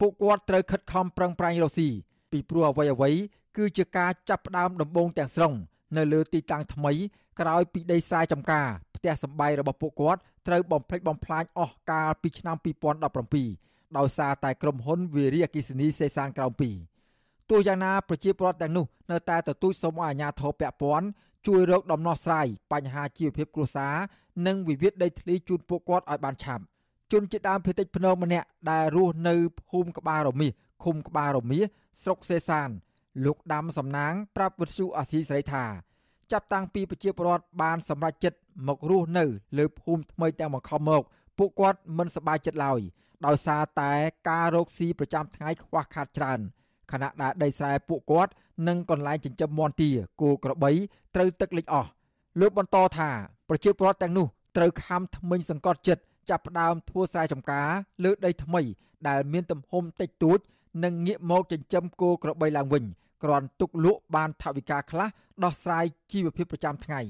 [0.00, 1.88] ពួកគាត់ត្រូវខិតខំប្រឹងប្រែងរកស៊ី
[2.30, 3.10] ពីព្រោះអ្វីអ្វី
[3.56, 5.52] គឺជាការចាប់ផ្ដើមដំបូងទាំងស្រុង
[5.96, 6.92] នៅលើទីតាំងថ្មី
[7.40, 12.56] ក្រោយពីដីស្រែចម្ការផ្ទះសម្បែងរបស់ពួកគាត់ត្រូវបំផ្លិចបំផ្លាញអស់កាលពីឆ្នាំ
[13.26, 16.52] 2017ដោយសារតែក្រុមហ៊ុនវារីអគិសនីសេសានក្រោម
[17.00, 21.06] 2ទោះយ៉ាងណាប្រជាពលរដ្ឋទាំងនោះនៅតែទទូចសូមឲ្យអាជ្ញាធរពាក់ព័ន្ធ
[21.46, 23.94] ជួយរកដំណោះស្រាយបញ្ហាជីវភាពគ្រួសារ
[24.46, 26.62] និងវិវាទដីធ្លីជូនពួកគាត់ឲ្យបានឆាប់
[27.12, 29.34] ជនជាដើមភាគតិចភ្នំម្នាក់ដែលរស់នៅ
[29.68, 30.52] ភូមិក្បាលរមាស
[30.84, 31.64] ឃុំក្បាលរមាស
[32.02, 32.68] ស្រុកសេសាន
[33.24, 35.64] លោកដាំសំណាងប្រាប់វិទ្យុអាស៊ីសេរីថា
[36.34, 39.24] ចាប់តាំងពីប្រជាពលរដ្ឋបានសម្រេចចិត្តមករស់នៅ
[39.58, 41.02] លើភូមិថ្មីទាំងបង្ខំមក
[41.38, 42.80] ពួកគាត់មិនសប្បាយចិត្តឡើយ
[43.26, 43.92] ដោយសារតែ
[44.28, 46.40] ការរកស៊ីប្រចាំថ្ងៃខ្វះខាតច្រើន
[46.92, 48.32] ខណៈដែលដីស្រែពួកគាត់
[48.68, 50.70] និងកន្លែងចិញ្ចឹមមាន់ទាគោក្របី
[51.14, 51.90] ត្រូវទឹកលិចអស់
[52.40, 53.10] លោកបន្តថា
[53.48, 54.26] ប្រជាពលរដ្ឋទាំងនោះ
[54.56, 57.68] ត្រូវខំថ្មិញសង្កត់ចិត្តចាប់ផ្ដើមធ្វើស្រែចម្ការ
[58.04, 58.62] លើដីថ្មី
[59.08, 60.38] ដែលមានទំហំតិចតួច
[60.84, 62.84] និងងាកមកចិញ្ចឹមគោក្របីឡើងវិញ
[63.24, 65.08] គ្រាន់ទុកលក់បានថវិកាខ្លះ
[65.44, 67.02] ដោះស្រាយជីវភាពប្រចាំថ្ងៃ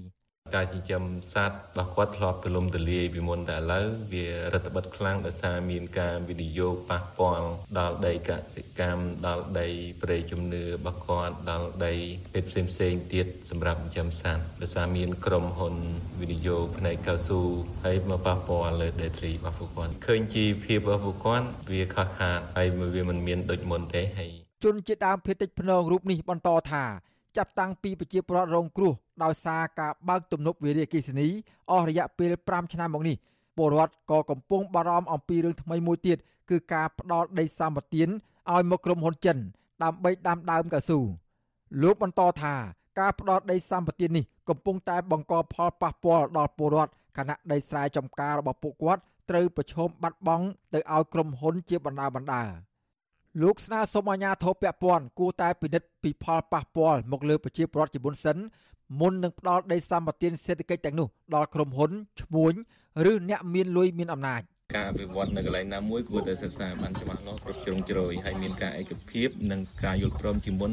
[0.56, 1.02] ការចិញ្ចឹម
[1.32, 7.48] សត្វរបស់គាត់ធ្លាប់ទលំទលាយពីមុនតែឥឡូវវារដ្ឋបិទខ្លាំងដោយសារមានការវិនិយោគប៉ះពាល់
[7.78, 9.68] ដល់ដីកសិកម្មដល់ដី
[10.02, 11.94] ព្រៃជំនឿរបស់គាត់ដល់ដី
[12.32, 15.74] ពេទ្យផ្សេងផ្សេងទៀតសម្រាប់ចិញ្ចឹមសត្វដោយសារមានក្រុមហ៊ុន
[16.20, 17.40] វិនិយោគផ្នែកកៅស៊ូ
[17.84, 26.84] ហើយមកប៉ះពាល់លើដីធ្លីរបស់ពួកគាត់ឃើញជីវភាពរបស់ពួកគាត់វាខុសខាតហើយវាមិនមានដូចមុនទេហើយ ជនជាតិដើមភាគតិចភ្នងរូបនេះបន្តថា
[27.36, 28.92] ចាប់តាំងពីប្រជាពលរដ្ឋរងគ្រោះ
[29.24, 31.28] ដោយសារការបើកទំនប់វារីអគ្គិសនី
[31.70, 33.16] អស់រយៈពេល5ឆ្នាំមកនេះ
[33.56, 36.18] ពលរដ្ឋក៏កំពុងបារម្ភអំពីរឿងថ្មីមួយទៀត
[36.50, 39.36] គឺការផ្ដោតដីសម្បត្តិឲ្យមកក្រុមហ៊ុនចិន
[39.82, 40.98] ដើម្បីដាំដើមកៅស៊ូ
[41.82, 42.54] លោកបន្តថា
[43.00, 52.42] ការផ្ដោតដីសម្បត្តិនេះកំពុងតែបង្កផលប៉ះពាល់ដល់ពលរដ្ឋខណៈដីស្រែចម្ការរបស់ពួកគាត់ត្រូវប្រឈមបាត់បង់ទៅឲ្យក្រុមហ៊ុនជាបណ្ដាបណ្ដា
[53.42, 58.36] លោកស្នើសុំអាជ្ញាធរពាក់ព័ន្ធគួរតែពិនិត្យពីផលប៉ះពាល់មកលើប្រជាពលរដ្ឋជាមុនសិន
[59.00, 62.52] មុននឹងផ្ដល់ដីសម្បត្តិសេដ្ឋកិច្ចទាំងនោះដល់ក្រុមហ៊ុនឈ្មួញ
[63.10, 64.42] ឬអ្នកមានលុយមានអំណាច
[64.74, 70.70] ការអភិវឌ្ឍនៅកន្លែងណាមួយគួរតែសិក្សាបានច្បាស់លាស់គ្រប់ជ្រុងជ្រោយហើយមានការឯកភាពនិងការយល់ព្រមជាមុន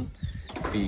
[0.74, 0.84] ពី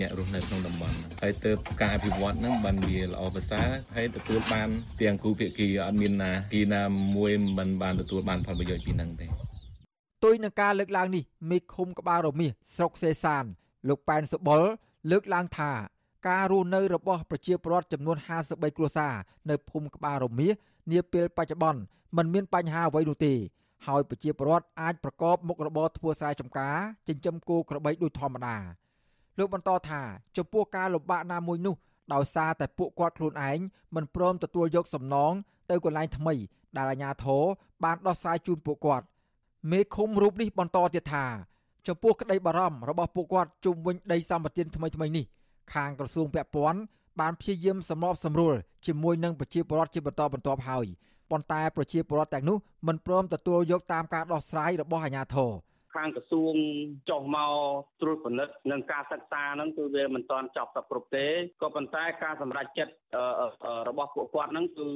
[0.00, 4.68] អ្នករស់នៅក្នុងតំបន់ហើយទៅការអភិវឌ្ឍហ្នឹងបានវាល្អប្រសើរហើយទទួលបាន
[5.00, 6.82] ទាំងគូភាគីអត់មានណាគីណា
[7.16, 9.26] មួយមិនបានទទួលបានផលប្រយោជន៍ពីហ្នឹងទេ
[10.24, 13.44] ទុយនឹងការលើកឡើងនេះមេឃុំក្បាលរមៀសស្រុកសេសាន
[13.88, 14.62] លោកប៉ែនសុបុល
[15.10, 15.72] លើកឡើងថា
[16.28, 18.16] ការរស់នៅរបស់ប្រជាពលរដ្ឋចំនួន
[18.46, 19.14] 53គ្រួសារ
[19.50, 20.54] នៅភូមិក្បាលរមៀស
[20.92, 21.80] នាពេលបច្ចុប្បន្ន
[22.16, 23.34] មិនមានបញ្ហាអ្វីនោះទេ
[23.86, 26.76] ហើយប្រជាពលរដ្ឋអាចប្រកបមុខរបរធ្វើស្រែចម្ការ
[27.08, 28.56] ចិញ្ចឹមគោក្របីដូចធម្មតា
[29.38, 30.02] លោកបន្តថា
[30.36, 31.74] ចំពោះការលំបាកណាមួយនោះ
[32.14, 33.58] ដោយសារតែពួកគាត់ខ្លួនឯង
[33.94, 35.32] មិនព្រមទទួលយកសំណង
[35.70, 36.34] ទៅកន្លែងថ្មី
[36.76, 37.44] ដែលអាជ្ញាធរ
[37.84, 39.06] បានដោះស្រាយជូនពួកគាត់
[39.70, 41.26] មេឃុំរូបនេះបន្តទៀតថា
[41.86, 45.24] ចំពោះក្តីបារម្ភរបស់ពួកគាត់ជុំវិញដីសម្បត្តិថ្មីថ្មីនេះ
[45.74, 46.80] ខាងក្រសួងពាក់ព័ន្ធ
[47.20, 48.54] បានព្យាយាមសម្របសម្រួល
[48.86, 50.86] ជាមួយនឹងប្រជាពលរដ្ឋជាបន្តបន្ទាប់ហើយ
[51.30, 52.56] ប៉ុន្តែប្រជាពលរដ្ឋទាំងនោះ
[52.86, 55.50] មិនព្រមទទួលយកតាមការដោះស្រាយរបស់អាជ្ញាធរ
[55.94, 56.54] ខាងក្រសួង
[57.10, 57.54] ចុះមក
[58.00, 61.26] ត្រួតពិនិត្យនិងការសិក្សាហ្នឹងគឺវាមិនទាន់ចប់សពគ្រប់ទេ
[61.62, 62.94] ក៏ប៉ុន្តែការសម្រេចចិត្ត
[63.88, 64.88] របស់ពួកគាត់ហ្នឹងគឺ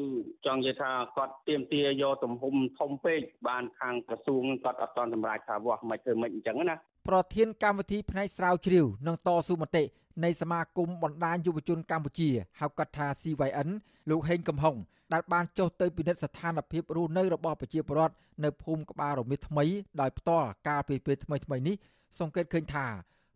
[0.47, 6.76] ចង់និយាយថាគាត់ទៀមទាយកទំហំធំពេកបានខាងក្រសួងគាត់អត់ទាន់សម្រេចថាវាស់មិនធ្វើមិនអញ្ចឹងណា
[7.09, 9.84] ប្រធានកម្មវិធីផ្នែកស្រាវជ្រាវនិងតស៊ូមតិ
[10.24, 13.68] នៃសមាគមបណ្ដាញយុវជនកម្ពុជាហៅកាត់ថា CYN
[14.10, 14.76] លោកហេងកំហុង
[15.12, 19.64] ដែលបានចុះទៅពិនិត្យស្ថានភាពរស់នៅរបស់ប្រជាពលរដ្ឋនៅភូមិក្បាលរមៀសថ្មី
[20.00, 21.76] ដោយផ្ទាល់កាលពីពេលថ្មីថ្មីនេះ
[22.18, 22.86] សង្កេតឃើញថា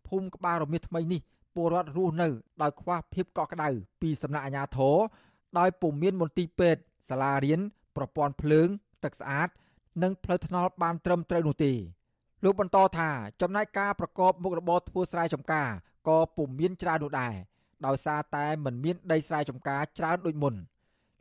[0.07, 1.21] ភូមិក្បាលរមៀសថ្មីនេះ
[1.55, 2.27] ពលរដ្ឋរស់នៅ
[2.61, 3.69] ដោយខ្វះភាពកក់ក្ដៅ
[4.01, 4.95] ពីសំណាក់អាជ្ញាធរ
[5.59, 7.59] ដោយពុំមានមន្ទីរពេទ្យសាលារៀន
[7.95, 8.67] ប្រព័ន្ធភ្លើង
[9.03, 9.49] ទឹកស្អាត
[10.03, 11.71] និងផ្លូវថ្នល់បានត្រឹមត្រូវនោះទេ
[12.43, 13.09] លោកបន្តថា
[13.41, 15.69] ចំណែកការប្រកបមុខរបរធ្វើស្រែចម្ការ
[16.07, 17.33] ក៏ពុំមានច្រើននោះដែរ
[17.85, 20.53] ដោយសារតែមិនមានដីស្រែចម្ការច្រើនដូចមុន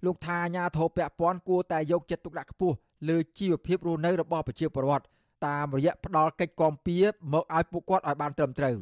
[0.05, 2.77] លោកថាអាញាធរពពាន់គួរតែយកចិត្តទុកដាក់ខ្ពស់
[3.09, 5.05] លើជីវភាពរស់នៅរបស់ប្រជាពលរដ្ឋ
[5.47, 6.99] តាមរយៈផ្ដល់កិច្ចគាំពៀ
[7.33, 8.77] មកឲ្យពួកគាត់ឲ្យបានត្រឹមត្រូវ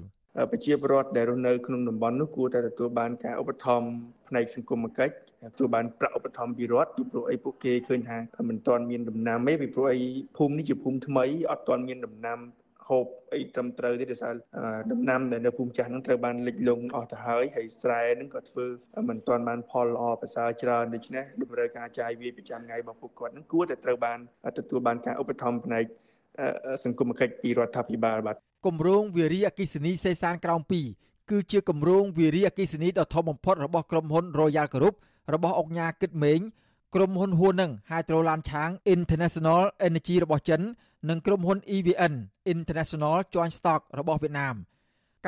[0.51, 3.89] ប្រជាពលរដ្ឋដែលរស់នៅក្នុងតំបន់នោះគួរតែទទួលបានការឧបត្ថម្ភ
[4.29, 5.15] ផ្នែកសង្គមគិច្ច
[5.53, 8.17] ទទួលបានប្រាក់ឧបត្ថម្ភពីរដ្ឋពីព្រោះអីពួកគេឃើញថា
[8.49, 10.01] មិនទាន់មានដំណាំទេពីព្រោះអី
[10.37, 12.39] ភូមិនេះជាភូមិថ្មីអត់ទាន់មានដំណាំ
[12.89, 14.35] ហូបអីត្រឹមត្រូវទេដោយសារ
[14.93, 18.67] ដំណាំដែលនៅភូមិចាស់ហ្នឹងត្រូវបានលិចលង់អស់ទៅហើយហើយស្រែហ្នឹងក៏ធ្វើ
[19.09, 24.19] មិនទាន់បានផលល្អប្រសើរច្រើនដូច្នេះតម្រូវការចាយវាយប្រចាំថ្ងៃរបស់ពួកគាត់ហ្នឹងគួរតែត្រូវបាន
[24.59, 25.85] ទទួលបានការឧបត្ថម្ភផ្នែក
[26.85, 28.37] សង្គមគិច្ចពីរដ្ឋាភិបាលបាទ
[28.67, 30.61] គម្រោងវារីអគិសនីសេសានក្រោម
[30.97, 34.95] 2គឺជាគម្រោងវារីអគិសនីដ៏ធំបំផុតរបស់ក្រុមហ៊ុន Royal Group
[35.33, 36.41] របស់អង្គការគិតមេង
[36.95, 40.61] ក្រុមហ៊ុនហួននឹង Hydro Lan Chang International Energy របស់ចិន
[41.11, 42.15] និងក្រុមហ៊ុន EVN
[42.53, 44.55] International Joint Stock របស់វៀតណាម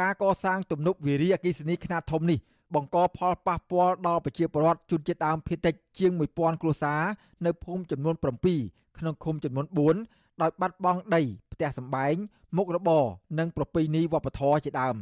[0.00, 2.38] ការកសាងទំនប់វារីអគ្គិសនីខ្នាតធំនេះ
[2.74, 7.02] បង្កផលប៉ះពាល់ដល់ប្រជាពលរដ្ឋជនជាតិដើមភាគតិចជាង1000គ្រួសារ
[7.46, 8.14] នៅភូមិចំនួន
[8.56, 9.66] 7ក្នុងឃុំចំនួន
[10.04, 11.22] 4ដោយបាត់បង់ដី
[11.52, 12.14] ផ្ទះសម្បែង
[12.56, 13.04] មុខរបរ
[13.38, 14.96] និងប្រពៃណីវប្បធម៌ជាដើម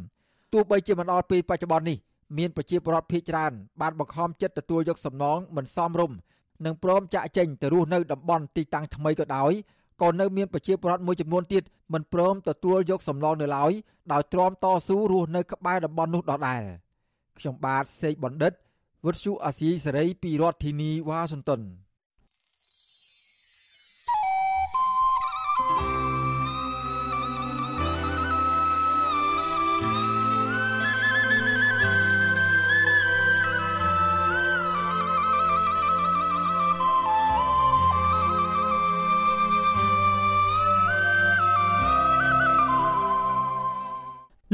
[0.52, 1.98] ទោះបីជាមកដល់ពេលបច្ចុប្បន្ននេះ
[2.38, 6.16] មានប្រជាពលរដ្ឋភាគច្រើនបានបង្ខំចិត្តទទួលយកសំណងមិនសមរម្យ
[6.64, 9.52] និងព្រមចាក់ចេញទៅរស់នៅតំបន់ទីតាំងថ្មីក៏ដោយ
[10.02, 11.62] ក៏នៅមានប្រជាពលរដ្ឋមួយចំនួនទៀត
[11.92, 13.72] មិនព្រមទទួលយកសំណងនៅឡើយ
[14.12, 16.62] ដោយទ្រាំតស៊ូរស់នៅក្បែរតំបន់នោះដដែល
[17.38, 18.52] ខ្ញុំបាទសេកបណ្ឌិត
[19.04, 21.60] វុទ្ធុអាស៊ីសេរីពីរដ្ឋធានីវ៉ាស៊ីនតោន